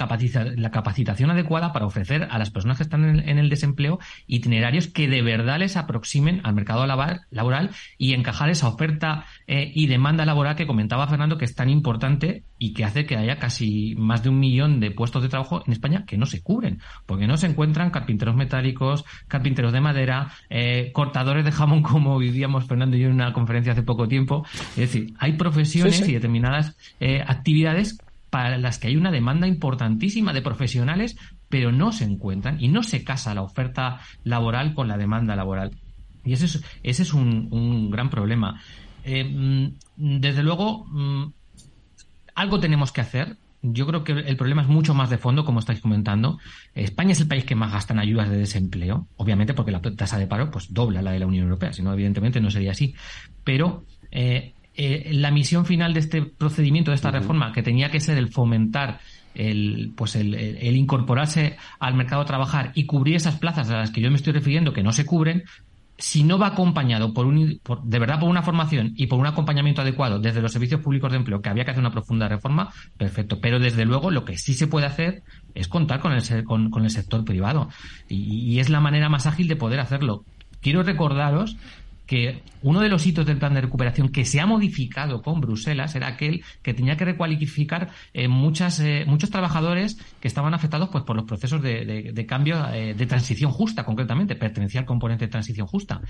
[0.56, 5.08] la, capacitación adecuada para ofrecer a las personas que están en el, desempleo itinerarios que
[5.08, 10.56] de verdad les aproximen al mercado laboral, y encajar esa oferta eh, y demanda laboral
[10.56, 14.30] que comentaba Fernando que es tan importante y que hace que haya casi más de
[14.30, 17.48] un millón de puestos de trabajo en España que no se cubren, porque no se
[17.48, 23.08] encuentran carpinteros metálicos, carpinteros de madera, eh, cortadores de jamón como vivíamos Fernando y yo
[23.08, 24.46] en una conferencia hace poco tiempo.
[24.72, 27.98] Es decir, hay profesiones y determinadas eh, actividades
[28.30, 31.18] para las que hay una demanda importantísima de profesionales,
[31.50, 35.72] pero no se encuentran y no se casa la oferta laboral con la demanda laboral.
[36.26, 38.60] Y ese es, ese es un, gran problema.
[39.04, 41.32] Eh, mm, desde luego, mm,
[42.34, 43.38] algo tenemos que hacer.
[43.62, 46.40] Yo creo que el problema es mucho más de fondo, como estáis comentando.
[46.74, 50.18] España es el país que más gasta en ayudas de desempleo, obviamente porque la tasa
[50.18, 52.96] de paro pues dobla la de la Unión Europea, si no, evidentemente no sería así.
[53.44, 58.00] Pero eh, eh, la misión final de este procedimiento, de esta reforma, que tenía que
[58.00, 59.00] ser el fomentar
[59.36, 60.36] el, pues el,
[60.76, 64.34] incorporarse al mercado a trabajar y cubrir esas plazas a las que yo me estoy
[64.34, 65.44] refiriendo que no se cubren,
[65.98, 69.82] si no va acompañado por, un, de verdad por una formación y por un acompañamiento
[69.82, 73.40] adecuado desde los servicios públicos de empleo, que había que hacer una profunda reforma, perfecto.
[73.40, 76.84] Pero desde luego lo que sí se puede hacer es contar con el, con, con
[76.84, 77.70] el sector privado.
[78.10, 80.26] y es la manera más ágil de poder hacerlo.
[80.62, 81.58] Quiero recordaros
[82.06, 85.96] que uno de los hitos del plan de recuperación que se ha modificado con Bruselas
[85.96, 91.04] era aquel que tenía que recualificar eh, muchas, eh, muchos trabajadores que estaban afectados pues,
[91.04, 95.68] por los procesos de, cambio eh, de transición justa, concretamente, pertenecía al componente de transición
[95.68, 96.02] justa.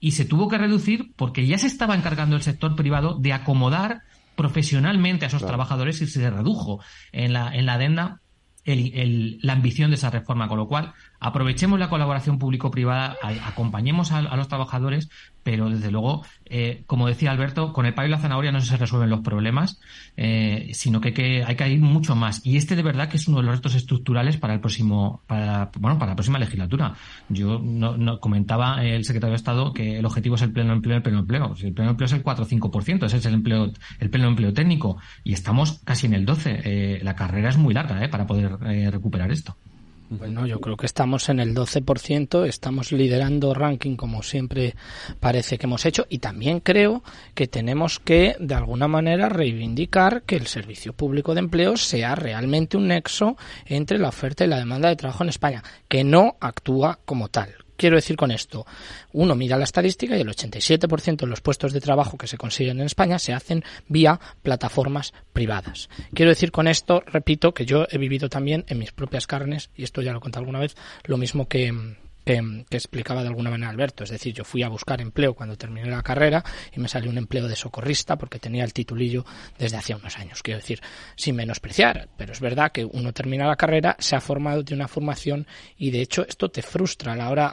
[0.00, 4.02] Y se tuvo que reducir porque ya se estaba encargando el sector privado de acomodar
[4.36, 6.80] profesionalmente a esos trabajadores y se redujo
[7.10, 8.20] en la, en la adenda
[8.76, 14.48] la ambición de esa reforma, con lo cual aprovechemos la colaboración público-privada, acompañemos a, los
[14.48, 15.08] trabajadores,
[15.48, 18.76] pero desde luego, eh, como decía Alberto, con el palo y la zanahoria no se
[18.76, 19.80] resuelven los problemas,
[20.14, 22.44] eh, sino que, hay que ir mucho más.
[22.44, 25.70] Y este de verdad que es uno de los retos estructurales para el próximo, para,
[25.78, 26.92] bueno, para la próxima legislatura.
[27.30, 31.02] Yo no, comentaba el secretario de Estado que el objetivo es el pleno empleo, el
[31.02, 31.54] pleno empleo.
[31.62, 34.52] El pleno empleo es el 4 o 5%, ese es el empleo, el pleno empleo
[34.52, 36.60] técnico, y estamos casi en el 12.
[36.62, 38.58] Eh, la carrera es muy larga para poder
[38.92, 39.56] recuperar esto.
[40.10, 44.74] Bueno, yo creo que estamos en el 12%, estamos liderando ranking como siempre
[45.20, 47.02] parece que hemos hecho y también creo
[47.34, 52.78] que tenemos que de alguna manera reivindicar que el servicio público de empleo sea realmente
[52.78, 57.00] un nexo entre la oferta y la demanda de trabajo en España, que no actúa
[57.04, 58.66] como tal, quiero decir con esto?
[59.12, 62.80] Uno mira la estadística y el 87% de los puestos de trabajo que se consiguen
[62.80, 65.88] en España se hacen vía plataformas privadas.
[66.12, 69.84] Quiero decir con esto, repito, que yo he vivido también en mis propias carnes, y
[69.84, 71.72] esto ya lo he contado alguna vez, lo mismo que,
[72.28, 74.04] que, explicaba de alguna manera Alberto.
[74.04, 77.16] Es decir, yo fui a buscar empleo cuando terminé la carrera y me salió un
[77.16, 79.24] empleo de socorrista porque tenía el titulillo
[79.58, 80.42] desde hacía unos años.
[80.42, 80.80] Quiero decir,
[81.16, 84.88] sin menospreciar, pero es verdad que uno termina la carrera, se ha formado de una
[84.88, 85.46] formación
[85.78, 87.52] y de hecho esto te frustra a la hora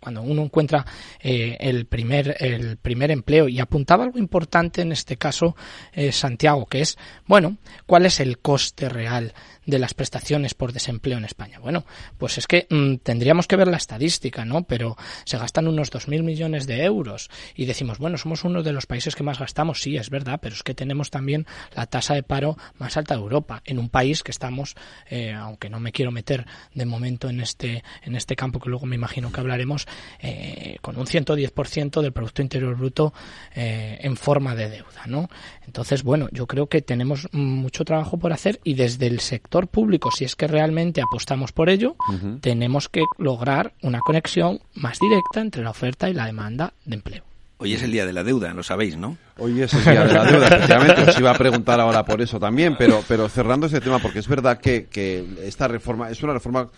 [0.00, 0.84] cuando uno encuentra
[1.20, 5.56] eh, el primer el primer empleo y apuntaba algo importante en este caso
[5.92, 9.32] eh, Santiago que es bueno cuál es el coste real
[9.66, 11.58] de las prestaciones por desempleo en España.
[11.58, 11.84] Bueno,
[12.18, 14.64] pues es que mm, tendríamos que ver la estadística, ¿no?
[14.64, 18.86] Pero se gastan unos 2.000 millones de euros y decimos, bueno, somos uno de los
[18.86, 22.22] países que más gastamos, sí, es verdad, pero es que tenemos también la tasa de
[22.22, 24.74] paro más alta de Europa, en un país que estamos,
[25.08, 28.86] eh, aunque no me quiero meter de momento en este, en este campo que luego
[28.86, 29.86] me imagino que hablaremos,
[30.20, 33.12] eh, con un 110% del Producto Interior Bruto
[33.54, 35.28] eh, en forma de deuda, ¿no?
[35.66, 40.10] Entonces, bueno, yo creo que tenemos mucho trabajo por hacer y desde el sector público,
[40.10, 41.96] si es que realmente apostamos por ello,
[42.40, 47.24] tenemos que lograr una conexión más directa entre la oferta y la demanda de empleo.
[47.58, 49.16] Hoy es el día de la deuda, lo sabéis, ¿no?
[49.38, 51.02] Hoy es el día de la deuda, efectivamente.
[51.10, 54.28] Os iba a preguntar ahora por eso también, pero, pero cerrando ese tema, porque es
[54.28, 56.68] verdad que, que esta reforma es una reforma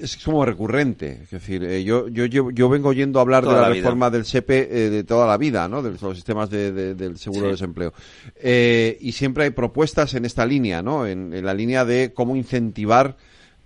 [0.00, 1.20] es como recurrente.
[1.22, 4.90] Es decir, eh, yo, yo, yo, vengo oyendo hablar de la, reforma del SEPE eh,
[4.90, 5.82] de toda la vida, ¿no?
[5.82, 7.92] De los sistemas de, del seguro de desempleo.
[8.36, 11.06] Eh, y siempre hay propuestas en esta línea, ¿no?
[11.06, 13.16] En, la línea de cómo incentivar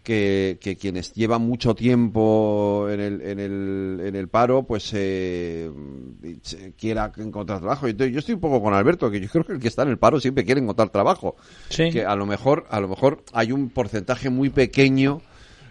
[0.02, 5.70] que, que, quienes llevan mucho tiempo en el, en el, en el paro, pues eh,
[6.78, 7.88] quiera encontrar trabajo.
[7.88, 9.90] Yo, yo estoy un poco con Alberto, que yo creo que el que está en
[9.90, 11.36] el paro siempre quiere encontrar trabajo.
[11.68, 15.22] Que a lo mejor, a lo mejor hay un porcentaje muy pequeño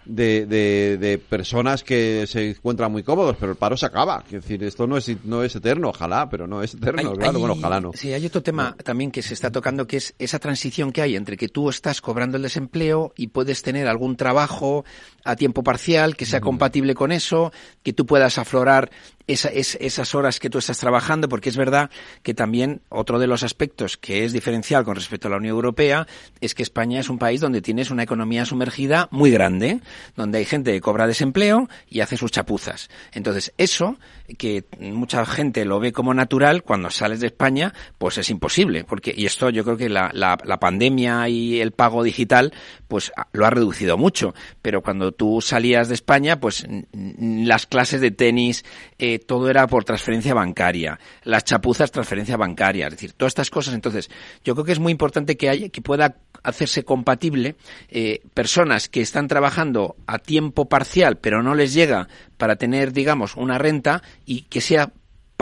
[0.04, 4.24] de, de, de, personas que se encuentran muy cómodos, pero el paro se acaba.
[4.26, 7.54] Es decir, esto no es, no es eterno, ojalá, pero no es eterno, claro, bueno,
[7.54, 7.92] ojalá no.
[7.94, 11.16] Sí, hay otro tema también que se está tocando, que es esa transición que hay
[11.16, 14.84] entre que tú estás cobrando el desempleo y puedes tener algún trabajo
[15.24, 18.90] a tiempo parcial que sea compatible con eso, que tú puedas aflorar
[19.26, 21.90] esa, es, esas horas que tú estás trabajando, porque es verdad
[22.22, 26.06] que también otro de los aspectos que es diferencial con respecto a la Unión Europea
[26.40, 29.80] es que España es un país donde tienes una economía sumergida muy grande,
[30.16, 32.90] donde hay gente que cobra desempleo y hace sus chapuzas.
[33.12, 33.96] Entonces, eso,
[34.38, 39.14] que mucha gente lo ve como natural, cuando sales de España, pues es imposible, porque,
[39.16, 42.52] y esto yo creo que la, la, la pandemia y el pago digital,
[42.88, 48.10] pues lo ha reducido mucho, pero cuando tú salías de España, pues las clases de
[48.10, 48.64] tenis,
[48.98, 53.74] eh, todo era por transferencia bancaria, las chapuzas transferencia bancaria, es decir, todas estas cosas.
[53.74, 54.10] Entonces,
[54.44, 57.56] yo creo que es muy importante que haya, que pueda hacerse compatible
[57.88, 63.36] eh, personas que están trabajando a tiempo parcial, pero no les llega para tener, digamos,
[63.36, 64.92] una renta y que sea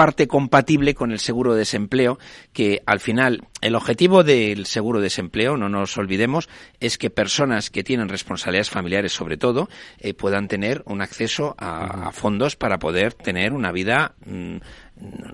[0.00, 2.18] parte compatible con el seguro de desempleo,
[2.54, 6.48] que al final el objetivo del seguro de desempleo, no nos olvidemos,
[6.80, 12.12] es que personas que tienen responsabilidades familiares sobre todo eh, puedan tener un acceso a,
[12.12, 14.56] fondos para poder tener una vida mm,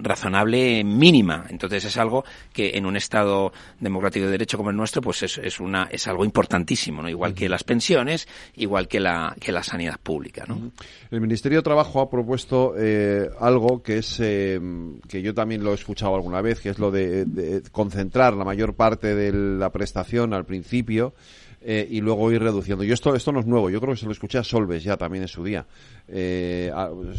[0.00, 1.46] razonable mínima.
[1.48, 5.38] Entonces es algo que en un Estado democrático de derecho como el nuestro, pues es,
[5.38, 7.09] es una es algo importantísimo, ¿no?
[7.09, 10.72] Igual que las pensiones, igual que la que la sanidad pública, ¿no?
[11.11, 14.61] El Ministerio de Trabajo ha propuesto eh, algo que es eh,
[15.09, 18.74] que yo también lo he escuchado alguna vez, que es lo de concentrar la mayor
[18.74, 21.14] parte de la prestación al principio
[21.68, 22.85] eh, y luego ir reduciendo.
[22.85, 24.96] Y esto, esto no es nuevo, yo creo que se lo escuché a Solves ya
[24.96, 25.66] también en su día.
[26.07, 26.70] Eh,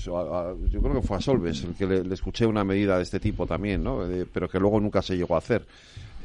[0.05, 3.45] yo creo que fue a Solves el que le, escuché una medida de este tipo
[3.45, 4.07] también, ¿no?
[4.31, 5.65] pero que luego nunca se llegó a hacer.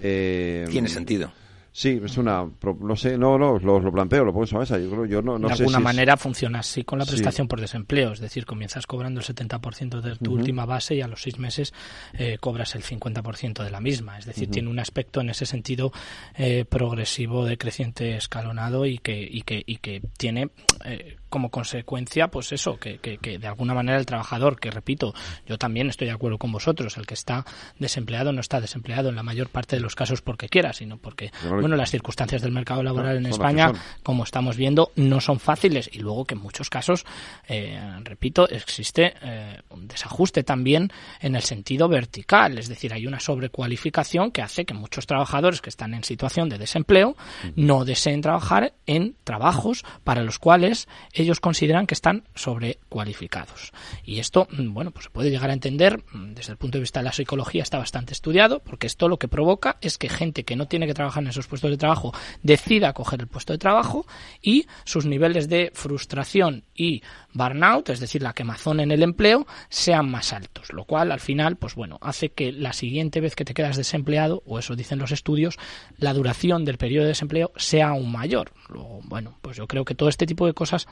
[0.00, 1.32] Eh, Tiene sentido.
[1.74, 2.46] Sí, es una,
[2.80, 4.78] no sé, no, no, lo, lo planteo, lo pongo en mesa.
[4.78, 7.62] Yo creo, yo no, no de sé alguna manera funciona así con la prestación por
[7.62, 11.38] desempleo, es decir, comienzas cobrando el 70% de tu última base y a los seis
[11.38, 11.72] meses
[12.12, 14.18] eh, cobras el 50% de la misma.
[14.18, 15.92] Es decir, tiene un aspecto en ese sentido
[16.34, 20.50] eh, progresivo, decreciente, escalonado y que, y que, y que tiene
[20.84, 25.14] eh, como consecuencia, pues eso, que, que, que, de alguna manera el trabajador, que repito,
[25.46, 27.46] yo también estoy de acuerdo con vosotros, el que está
[27.78, 31.32] desempleado no está desempleado en la mayor parte de los casos porque quiera, sino porque,
[31.48, 35.88] bueno, las circunstancias del mercado laboral en España, como estamos viendo, no son fáciles.
[35.90, 37.06] Y luego que en muchos casos,
[37.48, 43.20] eh, repito, existe eh, un desajuste también en el sentido vertical, es decir, hay una
[43.20, 47.16] sobrecualificación que hace que muchos trabajadores que están en situación de desempleo
[47.56, 50.88] no deseen trabajar en trabajos para los cuales
[51.22, 53.72] ellos consideran que están sobrecualificados.
[54.04, 56.82] Y esto, mm, bueno, pues se puede llegar a entender mm, desde el punto de
[56.82, 60.44] vista de la psicología, está bastante estudiado, porque esto lo que provoca es que gente
[60.44, 63.58] que no tiene que trabajar en esos puestos de trabajo decida coger el puesto de
[63.58, 64.06] trabajo
[64.40, 70.10] y sus niveles de frustración y burnout, es decir, la quemazón en el empleo, sean
[70.10, 73.54] más altos, lo cual al final, pues bueno, hace que la siguiente vez que te
[73.54, 75.58] quedas desempleado, o eso dicen los estudios,
[75.98, 78.52] la duración del periodo de desempleo sea aún mayor.
[78.68, 80.86] Luego, bueno, pues yo creo que todo este tipo de cosas,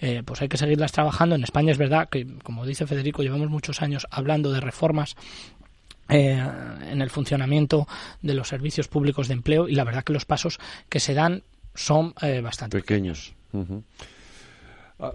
[0.00, 1.34] eh, pues hay que seguirlas trabajando.
[1.34, 5.16] En España es verdad que, como dice Federico, llevamos muchos años hablando de reformas
[6.08, 6.46] eh,
[6.90, 7.86] en el funcionamiento
[8.20, 10.58] de los servicios públicos de empleo y la verdad que los pasos
[10.88, 11.42] que se dan
[11.74, 13.34] son eh, bastante pequeños.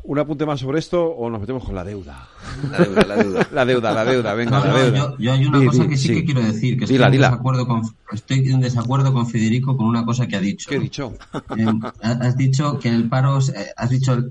[0.03, 2.27] ¿Un apunte más sobre esto o nos metemos con la deuda?
[2.71, 3.47] La deuda, la deuda.
[3.53, 5.15] la deuda, la deuda, venga, la deuda.
[5.17, 7.81] Yo, hay una cosa que sí, que quiero decir, que estoy, en desacuerdo con,
[8.11, 10.69] estoy en desacuerdo con Federico con una cosa que ha dicho.
[10.69, 11.13] ¿Qué he dicho?
[11.55, 11.65] Eh,
[12.01, 14.25] has dicho que el paro, eh, has dicho,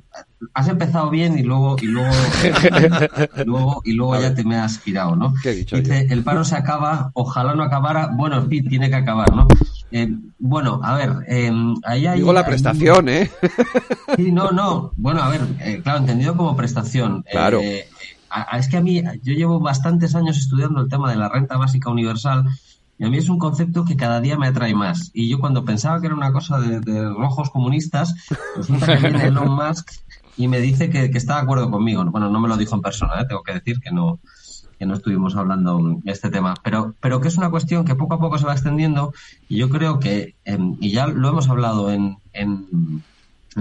[0.55, 2.11] has empezado bien y luego y luego
[3.37, 5.35] y luego, y luego ya te me has girado, ¿no?
[5.43, 8.97] ¿Qué he dicho Dice, el paro se acaba, ojalá no acabara, bueno, sí, tiene que
[8.97, 9.47] acabar, ¿no?
[9.93, 11.53] Eh, bueno, a ver, eh,
[11.85, 12.19] ahí hay...
[12.19, 13.31] Digo la prestación, ¿eh?
[14.17, 14.93] Sí, no, no.
[14.97, 17.25] Bueno, a ver, eh, claro, entendido como prestación.
[17.31, 17.61] Claro.
[17.61, 17.87] Eh,
[18.59, 21.91] es que a mí, yo llevo bastantes años estudiando el tema de la renta básica
[21.91, 22.45] universal
[22.99, 25.11] y a mí es un concepto que cada día me atrae más.
[25.13, 28.15] Y yo cuando pensaba que era una cosa de, rojos comunistas,
[28.57, 29.91] resulta que viene Elon Musk
[30.37, 32.05] y me dice que, está de acuerdo conmigo.
[32.05, 33.27] Bueno, no me lo dijo en persona, ¿eh?
[33.27, 34.21] tengo que decir que no,
[34.79, 38.15] que no estuvimos hablando de este tema, pero, pero que es una cuestión que poco
[38.15, 39.13] a poco se va extendiendo
[39.49, 43.03] y yo creo que, em, y ya lo hemos hablado en, en,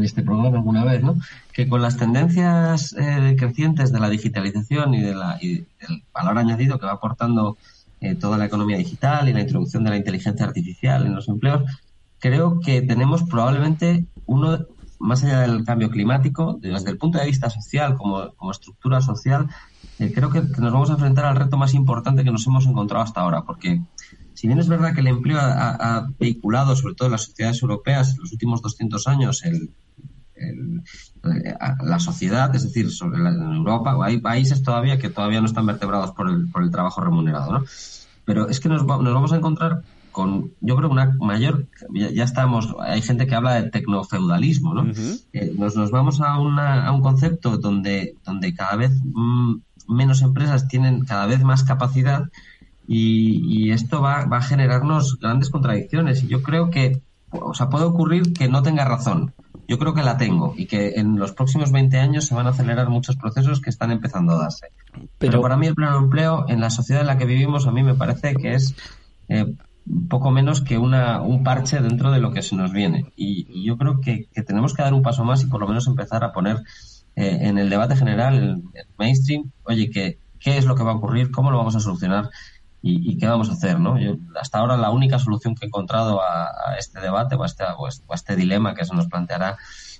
[0.01, 1.15] este programa alguna vez, ¿no?
[1.53, 6.37] que con las tendencias eh, crecientes de la digitalización y, de la, y del valor
[6.37, 7.55] añadido que va aportando
[8.01, 11.63] eh, toda la economía digital y la introducción de la inteligencia artificial en los empleos,
[12.19, 14.65] creo que tenemos probablemente uno,
[15.05, 19.47] más allá del cambio climático, desde el punto de vista social, como, como estructura social,
[19.99, 23.03] eh, creo que, nos vamos a enfrentar al reto más importante que nos hemos encontrado
[23.03, 23.81] hasta ahora, porque
[24.33, 28.13] si bien es verdad que el empleo ha, vehiculado, sobre todo en las sociedades europeas,
[28.13, 29.71] en los últimos 200 años, el,
[31.81, 36.11] la sociedad, es decir, sobre en Europa, hay países todavía que todavía no están vertebrados
[36.11, 37.65] por el, por el trabajo remunerado, ¿no?
[38.25, 39.83] Pero es que nos vamos a encontrar
[40.15, 44.89] con, yo creo, una mayor, ya, estamos, hay gente que habla de tecnofeudalismo, ¿no?
[45.33, 49.55] Eh, nos, nos vamos a, una, a un concepto donde, donde cada vez mm,
[49.89, 52.29] menos empresas tienen cada vez más capacidad
[52.87, 56.23] y, esto va, va, a generarnos grandes contradicciones.
[56.23, 57.01] Y yo creo que,
[57.31, 59.33] o sea, puede ocurrir que no tenga razón.
[59.67, 62.51] Yo creo que la tengo y que en los próximos 20 años se van a
[62.51, 64.67] acelerar muchos procesos que están empezando a darse.
[65.17, 67.83] Pero, para mí el pleno empleo en la sociedad en la que vivimos a mí
[67.83, 68.75] me parece que es
[69.27, 69.55] eh,
[70.09, 73.11] poco menos que una, un parche dentro de lo que se nos viene.
[73.15, 75.87] Y, yo creo que, que, tenemos que dar un paso más y por lo menos
[75.87, 76.57] empezar a poner
[77.15, 78.35] eh, en el debate general,
[78.73, 81.31] el, mainstream, oye, ¿qué, ¿qué es lo que va a ocurrir?
[81.31, 82.29] ¿Cómo lo vamos a solucionar?
[82.87, 83.97] Y, qué vamos a hacer, ¿no?
[83.97, 87.63] Yo, hasta ahora la única solución que he encontrado a, este debate o a este,
[87.63, 89.57] o a este dilema que se nos planteará,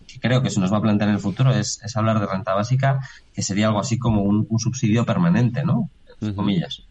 [0.07, 2.27] que creo que se nos va a plantear en el futuro, es, es hablar de
[2.27, 2.99] renta básica,
[3.33, 5.89] que sería algo así como un, un subsidio permanente, ¿no?
[6.21, 6.83] Entre comillas.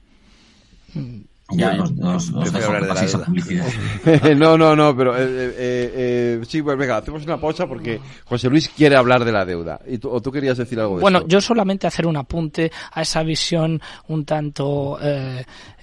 [0.95, 1.21] Mm.
[1.57, 2.33] Ya nos, nos,
[4.37, 8.49] no, no, no, pero eh, eh, eh, sí, pues venga, hacemos una pausa porque José
[8.49, 9.81] Luis quiere hablar de la deuda.
[9.87, 13.03] ¿Y tú, ¿O tú querías decir algo de Bueno, yo solamente hacer un apunte a
[13.03, 14.99] esa visión un tanto,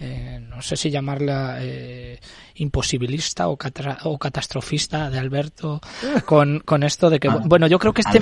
[0.03, 2.19] eh, no sé si llamarla eh,
[2.55, 3.57] imposibilista o,
[4.03, 5.79] o, catastrofista de Alberto
[6.25, 8.19] con, con esto de que, ah, bueno, yo creo que este,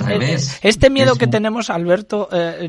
[0.60, 2.68] este miedo que tenemos, Alberto, eh,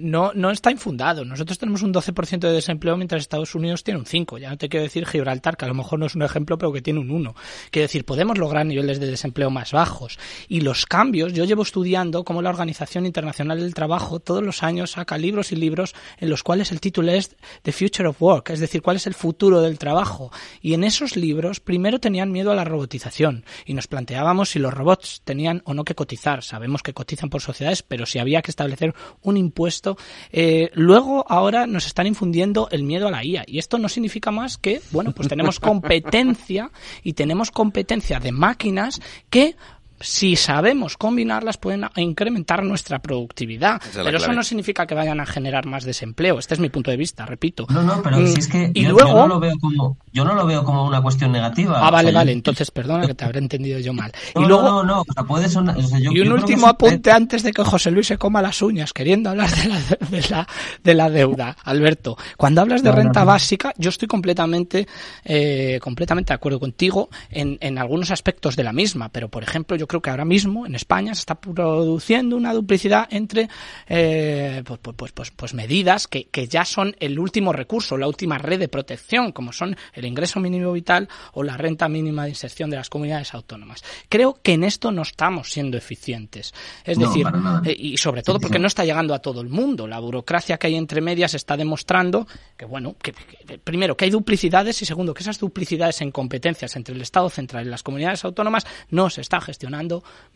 [0.00, 1.22] no, no está infundado.
[1.26, 4.38] Nosotros tenemos un 12% de desempleo mientras Estados Unidos tiene un 5.
[4.38, 6.72] Ya no te quiero decir Gibraltar, que a lo mejor no es un ejemplo, pero
[6.72, 7.34] que tiene un 1.
[7.70, 10.18] Quiero decir, podemos lograr niveles de desempleo más bajos.
[10.48, 14.92] Y los cambios, yo llevo estudiando cómo la Organización Internacional del Trabajo todos los años
[14.92, 18.60] saca libros y libros en los cuales el título es The Future of Work, es
[18.60, 20.30] decir, cuál es el futuro del trabajo.
[20.60, 24.72] Y en esos libros primero tenían miedo a la robotización y nos planteábamos si los
[24.72, 26.42] robots tenían o no que cotizar.
[26.42, 29.96] Sabemos que cotizan por sociedades, pero si había que establecer un impuesto.
[30.32, 34.30] Eh, luego, ahora nos están infundiendo el miedo a la IA y esto no significa
[34.30, 36.70] más que, bueno, pues tenemos competencia
[37.02, 39.56] y tenemos competencia de máquinas que
[40.00, 43.80] si sabemos combinarlas, pueden incrementar nuestra productividad.
[43.92, 46.38] pero eso no significa que vayan a generar más desempleo.
[46.38, 47.66] Este es mi punto de vista, repito.
[47.68, 49.14] No, no, pero si es que y yo, luego...
[49.14, 51.86] no lo veo como, yo no lo veo como una cuestión negativa.
[51.86, 52.32] Ah, vale, vale.
[52.32, 54.10] Entonces, perdona que te habré entendido yo mal.
[54.34, 54.62] y luego...
[54.62, 58.06] no, no, o sea, puede sonar, y un último apunte antes de que José Luis
[58.06, 59.78] se coma las uñas, queriendo hablar de la,
[60.10, 60.48] de la,
[60.82, 61.56] de la deuda.
[61.64, 64.86] Alberto, cuando hablas de renta básica, yo estoy completamente,
[65.24, 69.76] eh, completamente de acuerdo contigo en, en algunos aspectos de la misma, pero por ejemplo,
[69.76, 73.48] yo creo que ahora mismo en España se está produciendo una duplicidad entre
[73.88, 78.06] eh, pues, pues, pues, pues, pues medidas que, que ya son el último recurso, la
[78.06, 82.30] última red de protección, como son el ingreso mínimo vital o la renta mínima de
[82.30, 83.82] inserción de las comunidades autónomas.
[84.08, 86.54] Creo que en esto no estamos siendo eficientes.
[86.84, 87.26] Es No, decir,
[87.64, 89.88] eh, y sobre todo porque no está llegando a todo el mundo.
[89.88, 94.10] La burocracia que hay entre medias está demostrando que, bueno, que, que- primero, que hay
[94.12, 98.24] duplicidades y segundo, que esas duplicidades en competencias entre el Estado central y las comunidades
[98.24, 99.79] autónomas no se está gestionando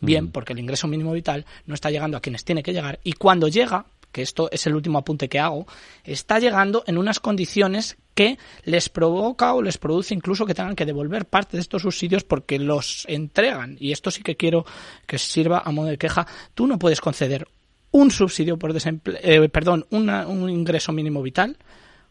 [0.01, 3.12] bien porque el ingreso mínimo vital no está llegando a quienes tiene que llegar y
[3.12, 5.66] cuando llega, que esto es el último apunte que hago,
[6.05, 10.86] está llegando en unas condiciones que les provoca o les produce incluso que tengan que
[10.86, 13.76] devolver parte de estos subsidios porque los entregan.
[13.80, 14.64] Y esto sí que quiero
[15.07, 16.24] que sirva a modo de queja.
[16.55, 17.49] Tú no puedes conceder
[17.90, 21.57] un subsidio por desempleo, eh, perdón, una- un ingreso mínimo vital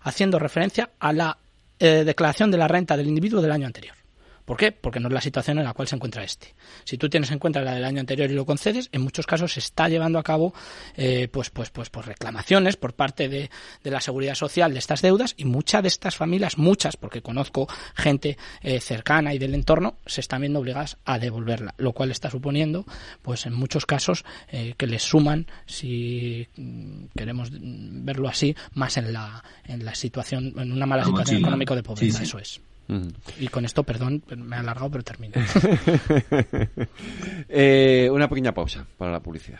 [0.01, 1.37] haciendo referencia a la
[1.79, 3.95] eh, declaración de la renta del individuo del año anterior.
[4.45, 4.71] ¿Por qué?
[4.71, 6.53] Porque no es la situación en la cual se encuentra este.
[6.83, 9.53] Si tú tienes en cuenta la del año anterior y lo concedes, en muchos casos
[9.53, 10.53] se está llevando a cabo
[10.95, 13.49] eh, pues, pues, pues, pues reclamaciones por parte de,
[13.83, 17.67] de la seguridad social de estas deudas y muchas de estas familias, muchas, porque conozco
[17.95, 22.29] gente eh, cercana y del entorno, se están viendo obligadas a devolverla, lo cual está
[22.29, 22.85] suponiendo,
[23.21, 26.47] pues en muchos casos, eh, que les suman, si
[27.15, 31.75] queremos verlo así, más en la, en la situación, en una mala La situación económica
[31.75, 32.29] de pobreza, Sí, sí.
[32.29, 32.72] eso es.
[33.39, 35.33] Y con esto, perdón, me he alargado, pero termino.
[37.55, 39.59] Eh, una pequeña pausa para la publicidad.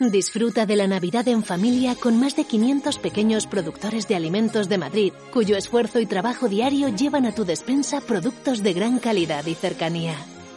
[0.00, 4.78] Disfruta de la Navidad en familia con más de 500 pequeños productores de alimentos de
[4.78, 9.54] Madrid, cuyo esfuerzo y trabajo diario llevan a tu despensa productos de gran calidad y
[9.54, 10.14] cercanía.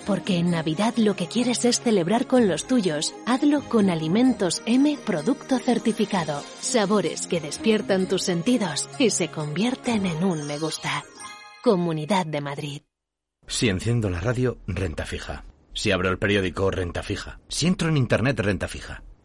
[0.08, 3.14] Porque en Navidad lo que quieres es celebrar con los tuyos.
[3.26, 6.41] Hazlo con Alimentos M Producto Certificado.
[6.62, 11.04] Sabores que despiertan tus sentidos y se convierten en un me gusta.
[11.62, 12.82] Comunidad de Madrid.
[13.46, 15.44] Si enciendo la radio, renta fija.
[15.74, 17.41] Si abro el periódico, renta fija.
[17.50, 19.04] Si entro en Internet, renta fija.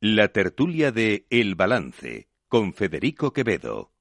[0.00, 3.92] La tertulia de El Balance con Federico Quevedo.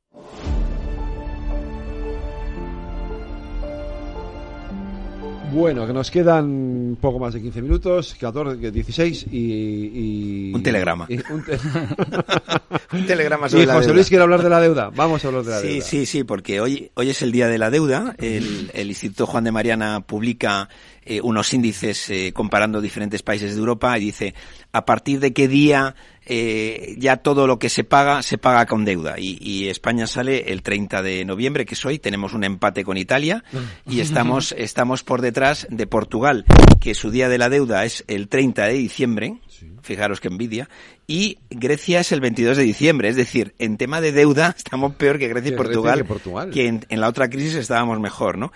[5.54, 10.50] Bueno, que nos quedan poco más de 15 minutos, 14, 16 y...
[10.50, 11.06] y un telegrama.
[11.08, 11.58] y un, te-
[12.96, 13.96] Un telegrama sobre y la José deuda.
[13.96, 14.92] Luis quiere hablar de la deuda.
[14.94, 15.86] Vamos a hablar de la Sí, deuda.
[15.86, 18.14] sí, sí, porque hoy, hoy es el Día de la Deuda.
[18.18, 20.68] El, el Instituto Juan de Mariana publica
[21.08, 24.36] eh, unos índices eh, comparando diferentes países de Europa y dice
[24.74, 25.96] a partir de qué día
[26.26, 29.16] eh, ya todo lo que se paga se paga con deuda.
[29.18, 32.00] Y, y España sale el 30 de noviembre, que es hoy.
[32.00, 33.46] Tenemos un empate con Italia
[33.86, 36.44] y estamos, estamos por detrás de Portugal,
[36.82, 39.40] que su Día de la Deuda es el 30 de diciembre.
[39.82, 40.70] Fijaros qué envidia.
[41.10, 43.08] Y Grecia es el 22 de diciembre.
[43.08, 45.98] Es decir, en tema de deuda estamos peor que Grecia y Grecia Portugal.
[46.00, 46.50] que Portugal.
[46.52, 48.52] que en, en la otra crisis estábamos mejor, ¿no?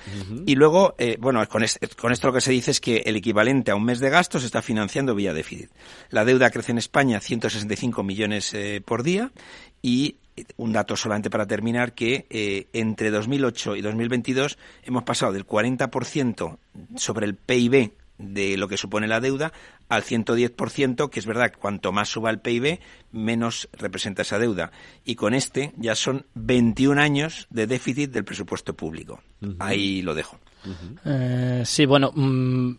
[0.45, 1.64] Y luego, eh, bueno, con,
[1.97, 4.38] con esto lo que se dice es que el equivalente a un mes de gasto
[4.38, 5.70] se está financiando vía déficit.
[6.10, 9.32] La deuda crece en España 165 millones eh, por día
[9.82, 10.18] y
[10.58, 16.58] un dato solamente para terminar que eh, entre 2008 y 2022 hemos pasado del 40%
[16.97, 17.91] sobre el PIB
[18.22, 19.51] de lo que supone la deuda
[19.89, 22.80] al 110%, que es verdad cuanto más suba el PIB,
[23.11, 24.72] menos representa esa deuda.
[25.03, 29.22] Y con este ya son 21 años de déficit del presupuesto público.
[29.59, 30.39] Ahí lo dejo.
[31.05, 32.72] Eh, sí, bueno, mm,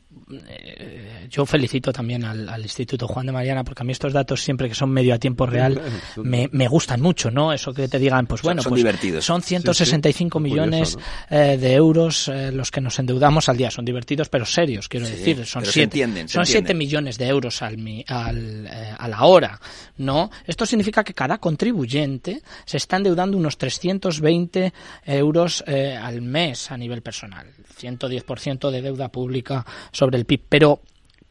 [1.29, 4.69] yo felicito también al, al Instituto Juan de Mariana porque a mí estos datos siempre
[4.69, 5.81] que son medio a tiempo real
[6.17, 7.53] me, me gustan mucho, ¿no?
[7.53, 9.25] Eso que te digan, pues bueno, son pues divertidos.
[9.25, 10.51] son 165 Sí, sí.
[10.51, 13.71] millones Curioso, eh, de euros eh, los que nos endeudamos al día.
[13.71, 15.47] Son divertidos, pero serios, quiero Sí, decir.
[15.47, 17.77] Son pero se siete, entienden, se son siete millones de euros al,
[18.09, 19.61] al, eh, a la hora,
[19.99, 20.31] ¿no?
[20.47, 24.73] Esto significa que cada contribuyente se está endeudando unos 320
[25.07, 27.47] euros eh, al mes a nivel personal.
[27.81, 30.43] 110% de deuda pública sobre el PIB.
[30.49, 30.81] Pero,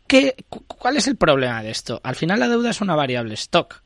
[0.07, 1.99] ¿qué, cu- ¿cuál es el problema de esto?
[2.03, 3.81] Al final la deuda es una variable stock.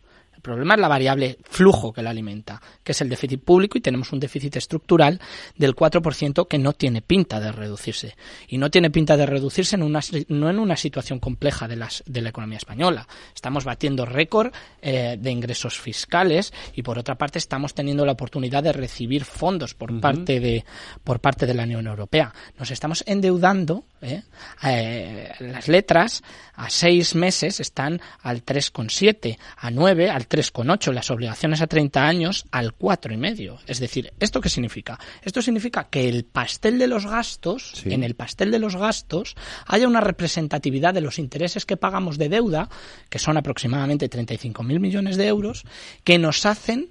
[0.46, 3.82] El problema es la variable flujo que la alimenta, que es el déficit público y
[3.82, 5.20] tenemos un déficit estructural
[5.58, 8.16] del 4% que no tiene pinta de reducirse.
[8.48, 12.04] Y no tiene pinta de reducirse en una, no en una situación compleja de, las,
[12.06, 13.08] de la economía española.
[13.34, 18.62] Estamos batiendo récord eh, de ingresos fiscales y por otra parte estamos teniendo la oportunidad
[18.62, 20.64] de recibir fondos por parte de
[21.04, 22.32] por parte de la Unión Europea.
[22.60, 24.22] Nos estamos endeudando, ¿eh?
[24.64, 26.22] Eh, las letras
[26.54, 32.46] a seis meses están al 3,7, a 9 al 3,8, las obligaciones a 30 años
[32.52, 33.60] al 4,5.
[33.68, 35.00] Es decir, ¿esto qué significa?
[35.24, 37.94] Esto significa que el pastel de los gastos, Sí.
[37.94, 42.30] en el pastel de los gastos, haya una representatividad de los intereses que pagamos de
[42.30, 42.70] deuda,
[43.10, 45.64] que son aproximadamente 35.000 millones de euros,
[46.04, 46.90] que nos hacen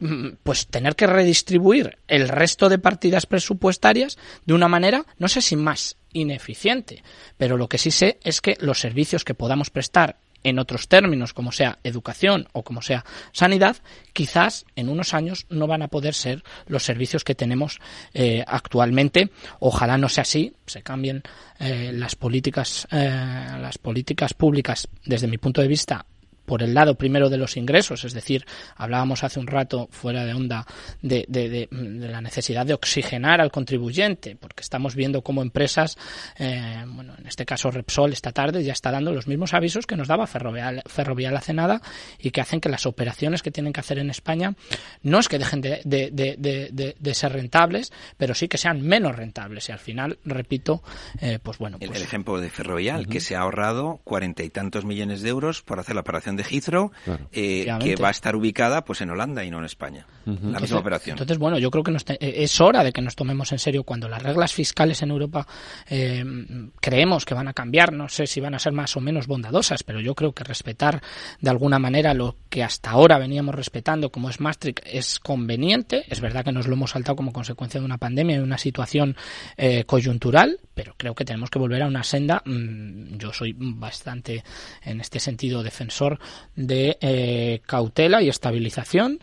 [0.00, 5.42] mm, pues tener que redistribuir el resto de partidas presupuestarias de una manera, no sé
[5.42, 7.02] si más ineficiente,
[7.36, 11.32] pero lo que sí sé es que los servicios que podamos prestar en otros términos,
[11.32, 13.76] como sea educación o como sea sanidad,
[14.12, 17.80] quizás en unos años no van a poder ser los servicios que tenemos
[18.14, 19.30] eh, actualmente.
[19.60, 21.22] Ojalá no sea así, se cambien
[21.58, 26.06] eh, las políticas, eh, las políticas públicas desde mi punto de vista
[26.48, 28.44] por el lado primero de los ingresos, es decir,
[28.74, 30.66] hablábamos hace un rato fuera de onda
[31.02, 35.96] de, de- de- de la necesidad de oxigenar al contribuyente, porque estamos viendo cómo empresas,
[36.38, 39.94] eh, bueno, en este caso Repsol esta tarde ya está dando los mismos avisos que
[39.96, 41.82] nos daba Ferrovial, Ferrovial hace nada
[42.18, 44.54] y que hacen que las operaciones que tienen que hacer en España
[45.02, 49.68] no es que dejen de, ser rentables, pero sí que sean menos rentables.
[49.68, 50.82] Y al final, repito,
[51.20, 54.84] eh, pues bueno, pues el ejemplo de Ferrovial, que se ha ahorrado cuarenta y tantos
[54.84, 56.90] millones de euros por hacer la operación de Heathrow,
[57.32, 60.06] eh, que va a estar ubicada pues en Holanda y no en España.
[60.24, 61.14] La misma Entonces- operación.
[61.14, 63.58] Entonces, bueno, yo creo que nos te- eh, es hora de que nos tomemos en
[63.58, 65.46] serio cuando las reglas fiscales en Europa
[65.88, 66.24] eh,
[66.80, 67.92] creemos que van a cambiar.
[67.92, 71.02] No sé si van a ser más o menos bondadosas, pero yo creo que respetar
[71.40, 76.04] de alguna manera lo que hasta ahora veníamos respetando, como es Maastricht, es conveniente.
[76.08, 79.16] Es verdad que nos lo hemos saltado como consecuencia de una pandemia y una situación
[79.56, 82.42] eh, coyuntural, pero creo que tenemos que volver a una senda.
[82.44, 84.44] mm, yo soy bastante,
[84.84, 86.18] en este sentido, defensor
[86.56, 89.20] de eh, cautela y estabilización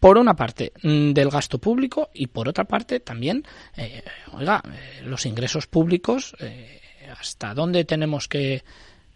[0.00, 3.44] por una parte mm, del gasto público y por otra parte también,
[3.76, 6.80] eh, oiga, eh, los ingresos públicos, eh,
[7.18, 8.64] ¿hasta dónde tenemos que,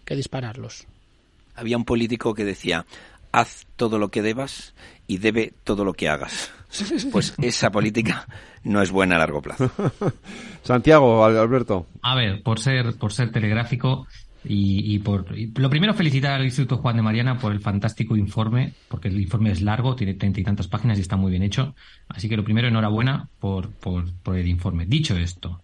[0.04, 0.86] que dispararlos?
[1.54, 2.86] Había un político que decía,
[3.32, 4.74] haz todo lo que debas
[5.06, 6.50] y debe todo lo que hagas.
[7.12, 8.26] Pues esa política
[8.64, 9.70] no es buena a largo plazo.
[10.62, 11.86] Santiago, Alberto.
[12.00, 14.06] A ver, por ser, por ser telegráfico
[14.44, 19.08] y, por lo primero felicitar al Instituto Juan de Mariana por el fantástico informe, porque
[19.08, 21.74] el informe es largo, tiene treinta y tantas páginas y está muy bien hecho.
[22.08, 24.04] Así que lo primero, enhorabuena por, por,
[24.36, 24.86] el informe.
[24.86, 25.62] Dicho esto,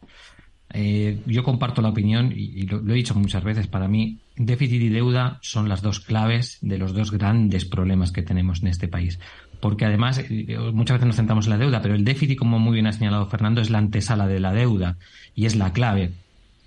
[0.73, 4.89] eh, yo comparto la opinión y, lo, he dicho muchas veces, para mí déficit y
[4.91, 9.19] deuda son las dos claves de los dos grandes problemas que tenemos en este país.
[9.61, 12.75] Porque además eh, muchas veces nos centramos en la deuda, pero el déficit, como muy
[12.75, 14.99] bien ha señalado Fernando, es la antesala de la deuda
[15.35, 16.13] y es la clave.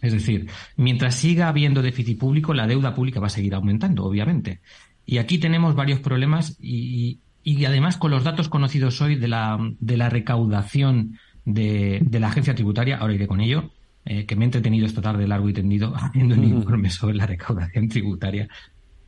[0.02, 0.48] Es decir,
[0.78, 4.62] mientras siga habiendo déficit público, la deuda pública va a seguir aumentando, obviamente.
[5.06, 9.58] Y aquí tenemos varios problemas y, y además con los datos conocidos hoy de la,
[9.80, 13.72] de la recaudación de, de la agencia tributaria, ahora iré con ello,
[14.04, 17.28] eh, que me he entretenido esta tarde largo y tendido haciendo un informe sobre la
[17.28, 18.48] recaudación tributaria,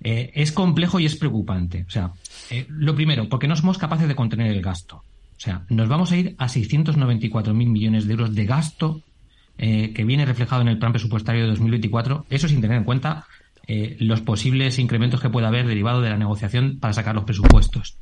[0.03, 1.85] eh, es complejo y es preocupante.
[1.87, 2.11] O sea,
[2.49, 4.97] eh, lo primero, porque no somos capaces de contener el gasto.
[4.97, 9.01] O sea, nos vamos a ir a 694.000 millones de euros de gasto
[9.57, 13.27] que viene reflejado en el plan presupuestario de 2024, eso sin tener en cuenta
[13.99, 17.97] los posibles incrementos que pueda haber derivado de la negociación para sacar los presupuestos.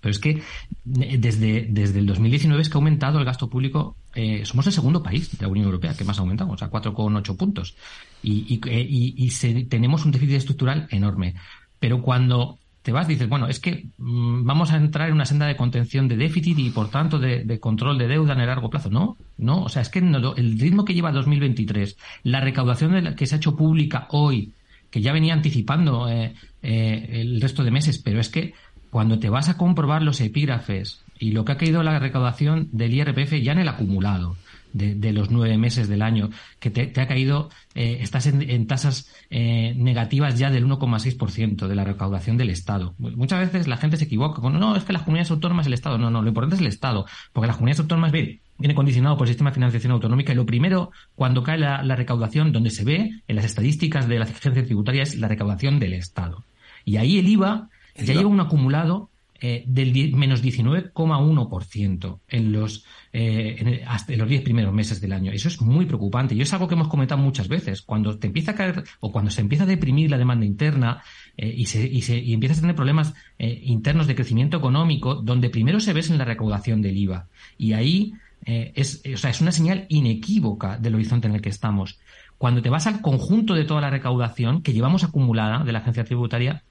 [0.00, 3.96] Pero es que eh, desde, desde el 2019 es que ha aumentado el gasto público.
[4.14, 6.70] Eh, somos el segundo país de la Unión Europea que más ha aumentado, o sea,
[6.70, 7.76] 4,8 puntos.
[8.22, 11.34] Y, y, eh, y, tenemos un déficit estructural enorme.
[11.78, 15.46] Pero cuando te vas, dices, bueno, es que mm, vamos a entrar en una senda
[15.46, 18.90] de contención de déficit y, por tanto, de, control de deuda en el largo plazo.
[18.90, 23.14] No, no, o sea, es que el ritmo que lleva 2023, la recaudación de la,
[23.14, 24.54] que se ha hecho pública hoy,
[24.90, 28.54] que ya venía anticipando el resto de meses, pero es que
[28.90, 32.94] cuando te vas a comprobar los epígrafes y lo que ha caído la recaudación del
[32.94, 34.36] IRPF ya en el acumulado
[34.72, 39.74] de, los nueve meses del año, que te, ha caído, eh, estás en, tasas eh,
[39.76, 42.94] negativas ya del 1,6% de la recaudación del Estado.
[42.98, 45.98] Muchas veces la gente se equivoca con, no, es que las comunidades autónomas el Estado.
[45.98, 49.26] No, no, lo importante es el Estado, porque las comunidades autónomas viene, viene condicionado por
[49.26, 53.22] el sistema de financiación autonómica y lo primero, cuando cae la, recaudación, donde se ve
[53.26, 56.44] en las estadísticas de la agencia tributaria, es la recaudación del Estado.
[56.84, 59.10] Y ahí el IVA ya lleva un acumulado
[59.40, 65.32] eh, del menos 19,1% en los eh, hasta los 10 primeros meses del año.
[65.32, 67.80] Eso es muy preocupante y es algo que hemos comentado muchas veces.
[67.80, 71.02] Cuando te empieza a caer o cuando se empieza a deprimir la demanda interna
[71.36, 75.48] eh, y, se, y, se, y empiezas a tener problemas internos de crecimiento económico, donde
[75.48, 77.28] primero se ves en la recaudación del IVA.
[77.56, 78.12] Y ahí
[78.44, 81.98] es, o sea, es una señal inequívoca del horizonte en el que estamos.
[82.36, 86.04] Cuando te vas al conjunto de toda la recaudación que llevamos acumulada de la agencia
[86.04, 86.64] tributaria,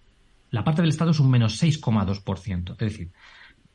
[0.51, 2.71] la parte del Estado es un menos 6,2%.
[2.71, 3.09] Es decir,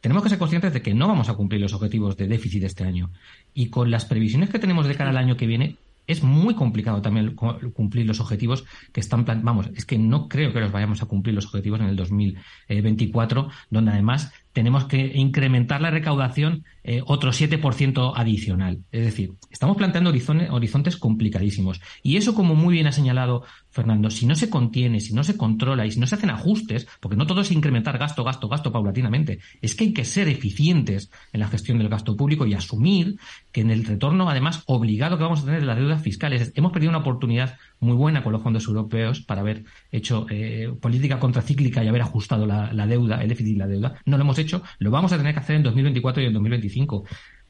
[0.01, 2.85] tenemos que ser conscientes de que no vamos a cumplir los objetivos de déficit este
[2.85, 3.11] año.
[3.55, 7.01] Y con las previsiones que tenemos de cara al año que viene, es muy complicado
[7.01, 11.03] también cumplir los objetivos que están plan vamos es que no creo que los vayamos
[11.03, 17.03] a cumplir los objetivos en el 2024 donde además tenemos que incrementar la recaudación eh,
[17.05, 18.79] otro 7% adicional.
[18.93, 21.81] Es decir, estamos planteando horizontes, complicadísimos.
[22.03, 25.37] Y eso, como muy bien ha señalado Fernando, si no se contiene, si no se
[25.37, 28.71] controla y si no se hacen ajustes, porque no todo es incrementar gasto, gasto, gasto
[28.71, 33.17] paulatinamente, es que hay que ser eficientes en la gestión del gasto público y asumir
[33.51, 36.71] que en el retorno, además, obligado que vamos a tener de las deudas fiscales, hemos
[36.71, 41.85] perdido una oportunidad muy buena con los fondos europeos para haber hecho eh, política contracíclica
[41.85, 43.95] y haber ajustado la, deuda, el déficit y la deuda.
[44.07, 47.05] No lo hemos hecho, lo vamos a tener que hacer en 2024 y en 2025.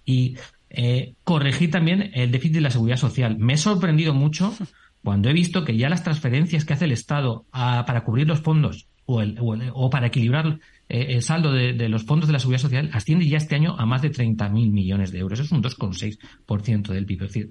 [0.05, 0.37] Y
[0.71, 3.39] eh, corregir también el déficit de la seguridad social.
[3.39, 4.55] Me he sorprendido mucho
[5.03, 8.89] cuando he visto que ya las transferencias que hace el Estado para cubrir los fondos
[9.07, 9.23] o,
[9.75, 10.59] o, para equilibrar
[10.89, 13.87] eh, el saldo de, los fondos de la seguridad social asciende ya este año a
[13.87, 15.41] más de 30.000 millones de euros.
[15.41, 17.23] Es un 2,6% del PIB.
[17.23, 17.51] Es decir,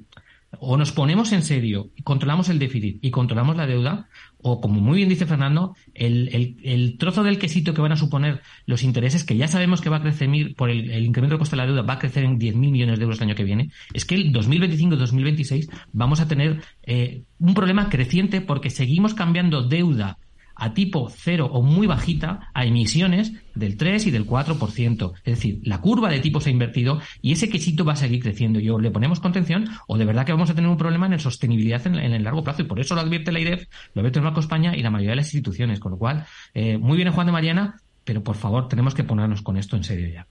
[0.60, 4.08] o nos ponemos en serio y controlamos el déficit y controlamos la deuda,
[4.42, 8.84] o como muy bien dice Fernando, el, trozo del quesito que van a suponer los
[8.84, 11.66] intereses, que ya sabemos que va a crecer por el, incremento del coste de la
[11.66, 14.16] deuda, va a crecer en 10.000 millones de euros el año que viene, es que
[14.16, 20.18] el 2025-2026 vamos a tener eh, un problema creciente porque seguimos cambiando deuda
[20.64, 25.14] a tipo cero o muy bajita a emisiones del 3 y del 4%.
[25.26, 28.22] Es decir, la curva de tipo se ha invertido y ese quesito va a seguir
[28.24, 28.62] creciendo.
[28.62, 31.12] Y o le ponemos contención o de verdad que vamos a tener un problema en
[31.12, 32.62] la sostenibilidad en, el largo plazo.
[32.62, 35.12] Y por eso lo advierte la IREF, lo advierte el Banco España y la mayoría
[35.12, 35.82] de las instituciones.
[35.82, 39.42] Con lo cual, eh, muy bien Juan de Mariana, pero por favor tenemos que ponernos
[39.42, 40.28] con esto en serio ya.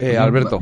[0.00, 0.60] Eh, Alberto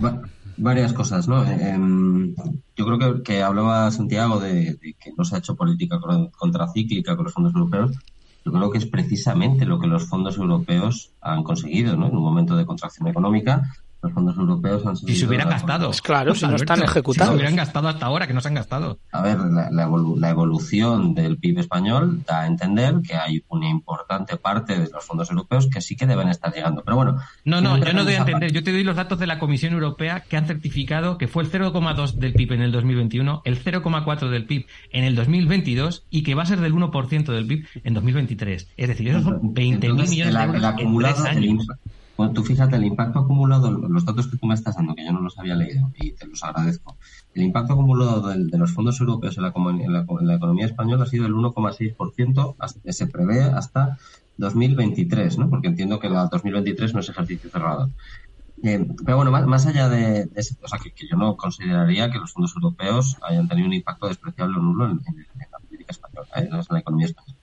[0.59, 1.45] varias cosas, ¿no?
[1.45, 2.34] Em,
[2.76, 5.99] yo creo que, que hablaba Santiago de, que no se ha hecho política
[6.36, 7.97] contracíclica con los fondos europeos.
[8.45, 12.09] Yo creo que es precisamente lo que los fondos europeos han conseguido, ¿no?
[12.09, 13.72] En un momento de contracción económica,
[14.03, 15.91] los fondos europeos han Si se hubieran gastado.
[16.03, 17.31] Claro, si no están ejecutados.
[17.31, 18.99] Si se hubieran gastado hasta ahora, que no se han gastado.
[19.13, 23.69] A ver, la, la, la, evolución del PIB español da a entender que hay una
[23.69, 26.83] importante parte de los fondos europeos que sí que deben estar llegando.
[26.85, 27.19] Pero bueno.
[27.45, 28.53] No, no, yo no doy a entender.
[28.53, 31.51] Yo te doy los datos de la Comisión Europea que han certificado que fue el
[31.51, 36.35] 0,2 del PIB en el 2021, el 0,4 del PIB en el 2022 y que
[36.35, 38.69] va a ser del 1% del PIB en 2023.
[38.77, 41.67] Es decir, esos son 20.000 millones el, de euros el acumulado, en tres años.
[42.19, 45.12] Bueno, tú fíjate, el impacto acumulado, los datos que tú me estás dando, que yo
[45.12, 46.97] no los había leído y te los agradezco,
[47.33, 51.05] el impacto acumulado de, los fondos europeos en la, en, la, en la, economía española
[51.05, 53.99] ha sido el 1,6%, se prevé hasta
[54.37, 55.49] 2023, ¿no?
[55.49, 57.89] Porque entiendo que el 2023 no es ejercicio cerrado.
[58.64, 62.19] Eh, pero bueno, más, más allá de, de o sea, que, yo no consideraría que
[62.19, 65.01] los fondos europeos hayan tenido un impacto despreciable o nulo en,
[65.53, 67.38] la política española, en la economía española.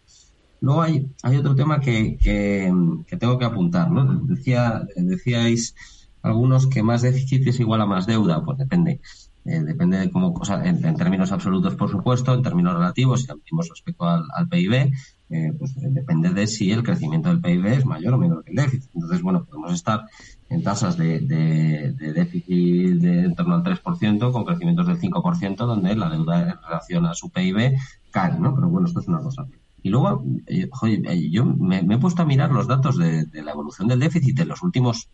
[0.65, 4.03] Luego hay, hay otro tema que, que, tengo que apuntar, ¿no?
[4.23, 5.75] Decía, decíais
[6.23, 8.99] algunos que más déficit es igual a más deuda, pues depende.
[9.45, 13.31] Eh, depende de cómo, o sea, en, términos absolutos, por supuesto, en términos relativos, si
[13.31, 14.91] hablamos respecto al, PIB,
[15.29, 18.57] eh, pues depende de si el crecimiento del PIB es mayor o menor que el
[18.57, 18.89] déficit.
[18.95, 20.05] Entonces, bueno, podemos estar
[20.49, 21.19] en tasas de
[21.99, 27.05] déficit de en torno al 3%, con crecimientos del 5%, donde la deuda en relación
[27.05, 27.75] a su PIB
[28.09, 28.55] cae, ¿no?
[28.55, 29.45] Pero bueno, esto es una cosa.
[29.85, 33.43] Y luego, eh, joder, yo me, me, he puesto a mirar los datos de, de,
[33.43, 35.09] la evolución del déficit en los últimos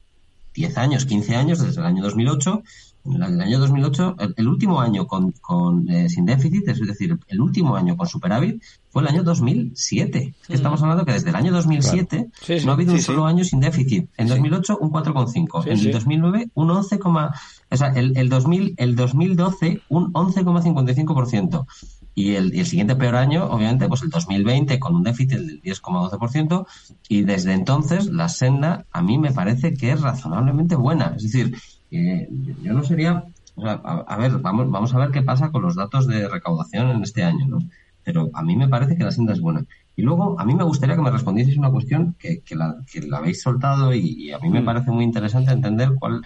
[0.53, 2.63] 10 años, 15 años, desde el año 2008.
[3.03, 7.17] En el año 2008, el, el último año con, con eh, sin déficit, es decir,
[7.27, 10.35] el último año con superávit, fue el año 2007.
[10.41, 12.31] Es que estamos hablando que desde el año 2007 claro.
[12.41, 14.09] sí, sí, no ha habido sí, un solo año sin déficit.
[14.17, 15.65] En 2008, un 4,5.
[15.65, 21.65] en el 2009, un 11, o sea, el, el, 2000, el 2012, un 11,55%.
[22.13, 25.61] Y el, y el, siguiente peor año, obviamente, pues el 2020 con un déficit del
[25.61, 26.65] 10,12%.
[27.07, 31.13] Y desde entonces la senda a mí me parece que es razonablemente buena.
[31.15, 31.55] Es decir,
[31.91, 32.27] eh,
[32.63, 33.25] yo no sería...
[33.55, 36.27] O sea, a, a, ver, vamos, vamos a ver qué pasa con los datos de
[36.27, 37.59] recaudación en este año, ¿no?
[38.03, 39.65] Pero a mí me parece que la senda es buena.
[39.95, 43.01] Y luego, a mí me gustaría que me respondieseis una cuestión que, que, la, que
[43.01, 46.21] la habéis soltado y, y a mí me parece muy interesante entender cuál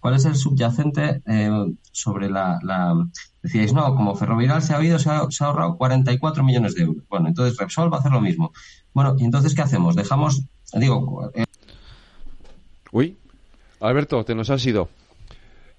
[0.00, 1.50] cuál es el subyacente eh,
[1.92, 2.94] sobre la, la,
[3.42, 6.82] Decíais, no, como Ferrovial se ha habido, se ha, se ha, ahorrado 44 millones de
[6.82, 7.04] euros.
[7.08, 8.52] Bueno, entonces Repsol va a hacer lo mismo.
[8.92, 9.94] Bueno, ¿y entonces qué hacemos?
[9.94, 10.42] Dejamos,
[10.74, 11.30] digo...
[11.34, 11.44] Eh...
[12.90, 13.16] Uy,
[13.80, 14.88] Alberto, te nos has ido.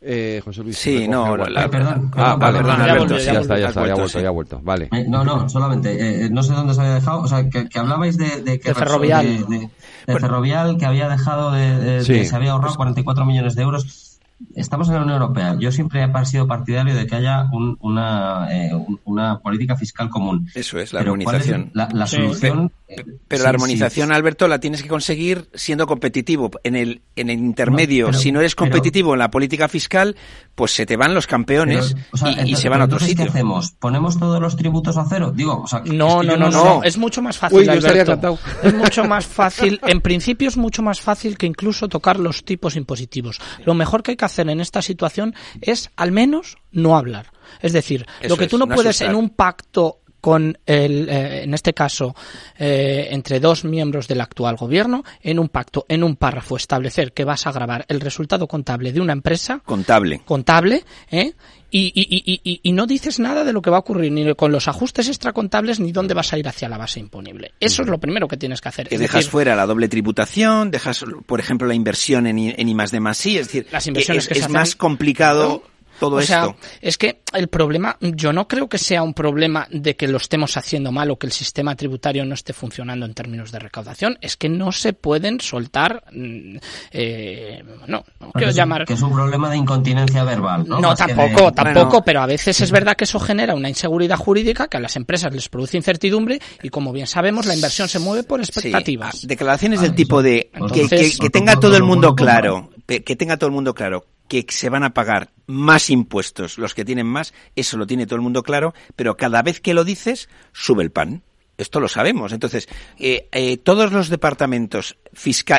[0.01, 0.77] Eh, José Luis.
[0.77, 2.11] Sí, no, la, la, perdón.
[2.15, 4.27] Ah, vale, perdón, ya, Alberto, ya, sí, ya, está, ya está, ya ha vuelto, ya
[4.27, 4.61] ha vuelto.
[4.63, 4.89] Vale.
[4.93, 7.79] Eh, no, no, solamente, eh, no sé dónde se había dejado, o sea, que, que
[7.79, 9.69] hablabais de, de que de Ferrovial, de, de,
[10.07, 12.25] de Ferrovial que había dejado de, sí.
[12.25, 14.08] se había ahorrado 44 millones de euros
[14.55, 15.55] estamos en la Unión Europea.
[15.59, 18.71] Yo siempre he sido partidario de que haya un, una, eh,
[19.05, 20.49] una política fiscal común.
[20.55, 21.67] Eso es, la pero armonización.
[21.67, 22.17] Es la, la sí.
[22.17, 22.71] solución.
[22.87, 24.15] Pero, pero sí, la armonización, sí.
[24.15, 26.51] Alberto, la tienes que conseguir siendo competitivo.
[26.63, 29.67] En el, en el intermedio, no, pero, si no eres competitivo pero, en la política
[29.67, 30.15] fiscal,
[30.59, 32.99] pues se te van los campeones o sea, y, entonces, y, se van a otro
[32.99, 33.23] sitio.
[33.23, 33.71] ¿Qué hacemos?
[33.79, 35.31] ¿Ponemos todos los tributos a cero?
[35.33, 37.59] Digo, o sea, no, es no, no, no, es mucho más fácil.
[37.59, 38.37] Uy, yo.
[38.61, 42.75] Es mucho más fácil, en principio es mucho más fácil que incluso tocar los tipos
[42.75, 43.39] impositivos.
[43.63, 47.31] Lo mejor que hay que hacer en esta situación es al menos no hablar.
[47.61, 49.11] Es decir, Eso lo que tú no, no puedes asustar.
[49.11, 52.15] en un pacto con el, eh, en este caso,
[52.57, 57.23] eh, entre dos miembros del actual gobierno, en un pacto, en un párrafo, establecer que
[57.23, 59.61] vas a grabar el resultado contable de una empresa.
[59.65, 60.21] Contable.
[60.25, 61.33] Contable, ¿eh?
[61.71, 64.51] Y, y, y, y, no dices nada de lo que va a ocurrir, ni con
[64.51, 67.53] los ajustes extracontables, ni dónde vas a ir hacia la base imponible.
[67.59, 67.87] Eso uh -huh.
[67.87, 68.89] es lo primero que tienes que hacer.
[68.89, 72.69] Que es dejas decir, fuera la doble tributación, dejas, por ejemplo, la inversión en, en
[72.69, 74.75] I más de más sí, es decir, las inversiones que es, que es hacen, más
[74.75, 75.61] complicado.
[75.63, 75.78] ¿no?
[75.99, 76.55] Todo o sea, esto.
[76.81, 80.57] Es que el problema, yo no creo que sea un problema de que lo estemos
[80.57, 84.37] haciendo mal o que el sistema tributario no esté funcionando en términos de recaudación, es
[84.37, 88.85] que no se pueden soltar, eh, no, no quiero es, llamar...
[88.85, 90.79] Que es un problema de incontinencia verbal, ¿no?
[90.79, 91.51] No, tampoco, de...
[91.51, 92.05] tampoco, bueno.
[92.05, 95.33] pero a veces es verdad que eso genera una inseguridad jurídica que a las empresas
[95.33, 99.19] les produce incertidumbre y como bien sabemos la inversión se mueve por expectativas.
[99.19, 99.27] Sí.
[99.27, 103.15] Declaraciones ah, del tipo de Entonces, que, que, que tenga todo el mundo claro, que
[103.15, 107.07] tenga todo el mundo claro que se van a pagar más impuestos los que tienen
[107.07, 110.83] más, eso lo tiene todo el mundo claro, pero cada vez que lo dices, sube
[110.83, 111.23] el pan.
[111.57, 112.31] Esto lo sabemos.
[112.31, 114.95] Entonces, eh, eh, todos los departamentos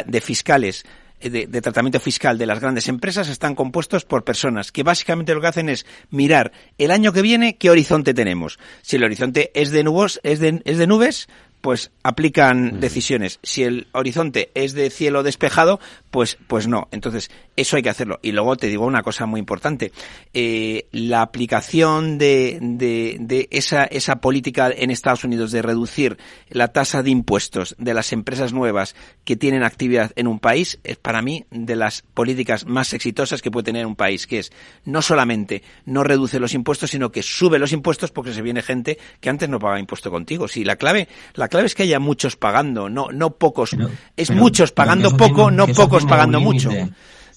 [0.06, 0.86] de fiscales
[1.20, 5.34] eh, de, de, tratamiento fiscal de las grandes empresas están compuestos por personas que básicamente
[5.34, 8.58] lo que hacen es mirar el año que viene qué horizonte tenemos.
[8.80, 11.28] Si el horizonte es de nubes, es de, es de nubes,
[11.60, 13.38] pues aplican decisiones.
[13.42, 15.80] Si el horizonte es de cielo despejado,
[16.11, 16.88] Pues, pues no.
[16.90, 18.18] Entonces, eso hay que hacerlo.
[18.22, 19.92] Y luego te digo una cosa muy importante.
[20.34, 26.68] Eh, la aplicación de, de, de esa, esa política en Estados Unidos de reducir la
[26.68, 31.22] tasa de impuestos de las empresas nuevas que tienen actividad en un país es para
[31.22, 34.52] mí de las políticas más exitosas que puede tener un país, que es
[34.84, 38.98] no solamente no reduce los impuestos, sino que sube los impuestos porque se viene gente
[39.20, 40.48] que antes no pagaba impuesto contigo.
[40.48, 43.76] Sí, la clave, la clave es que haya muchos pagando, no, no pocos.
[44.16, 46.70] es muchos pagando poco, no pocos pagando mucho.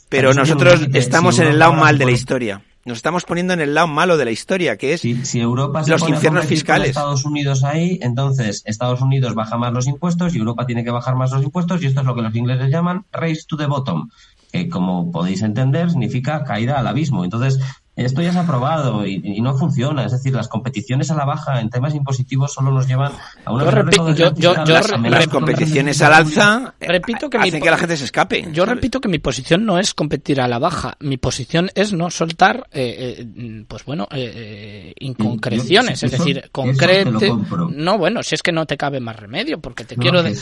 [0.09, 2.61] Pero nosotros estamos en el lado mal de la historia.
[2.85, 5.91] Nos estamos poniendo en el lado malo de la historia, que es si, Europa se
[5.91, 6.89] los pone infiernos fiscales.
[6.89, 11.15] Estados Unidos ahí, entonces Estados Unidos baja más los impuestos y Europa tiene que bajar
[11.15, 14.09] más los impuestos y esto es lo que los ingleses llaman race to the bottom,
[14.51, 17.23] que como podéis entender significa caída al abismo.
[17.23, 17.57] Entonces,
[17.95, 20.05] esto ya se ha probado y, y no funciona.
[20.05, 23.11] Es decir, las competiciones a la baja en temas impositivos solo nos llevan
[23.45, 24.73] a una Yo mayor repi- yo- yo- yo
[25.09, 28.47] Las competiciones al alza eh, repito que mi hacen po- que la gente se escape.
[28.51, 30.95] Yo repito que mi posición no es competir a la baja.
[31.01, 36.01] Mi posición es no soltar, eh, eh, pues bueno, eh, inconcreciones.
[36.01, 37.31] Yo- es eso- decir, concrete.
[37.75, 40.35] No, bueno, si es que no te cabe más remedio, porque te No, quiero de-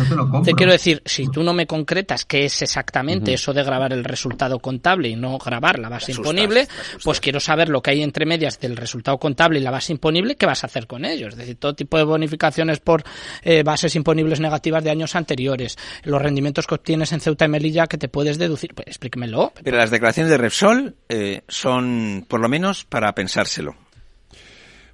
[0.45, 4.05] te quiero decir, si tú no me concretas qué es exactamente eso de grabar el
[4.05, 6.67] resultado contable y no grabar la base asustas, imponible,
[7.03, 10.35] pues quiero saber lo que hay entre medias del resultado contable y la base imponible,
[10.35, 11.33] qué vas a hacer con ellos.
[11.33, 13.03] Es decir, todo tipo de bonificaciones por
[13.43, 17.87] eh, bases imponibles negativas de años anteriores, los rendimientos que obtienes en Ceuta y Melilla
[17.87, 18.73] que te puedes deducir.
[18.73, 19.53] Pues explíquemelo.
[19.63, 23.75] Pero las declaraciones de Repsol eh, son, por lo menos, para pensárselo.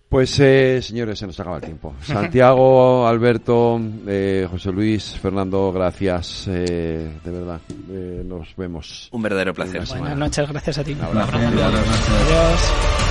[0.10, 1.94] Pues eh, señores, se nos acaba el tiempo.
[2.02, 7.60] Santiago, Alberto, eh, José Luis, Fernando, gracias, eh, de verdad.
[7.90, 9.10] Eh, nos vemos.
[9.12, 9.84] Un verdadero placer.
[9.86, 10.94] Buenas noches, gracias a ti.
[10.94, 11.38] Un abrazo.
[11.38, 13.07] Adiós.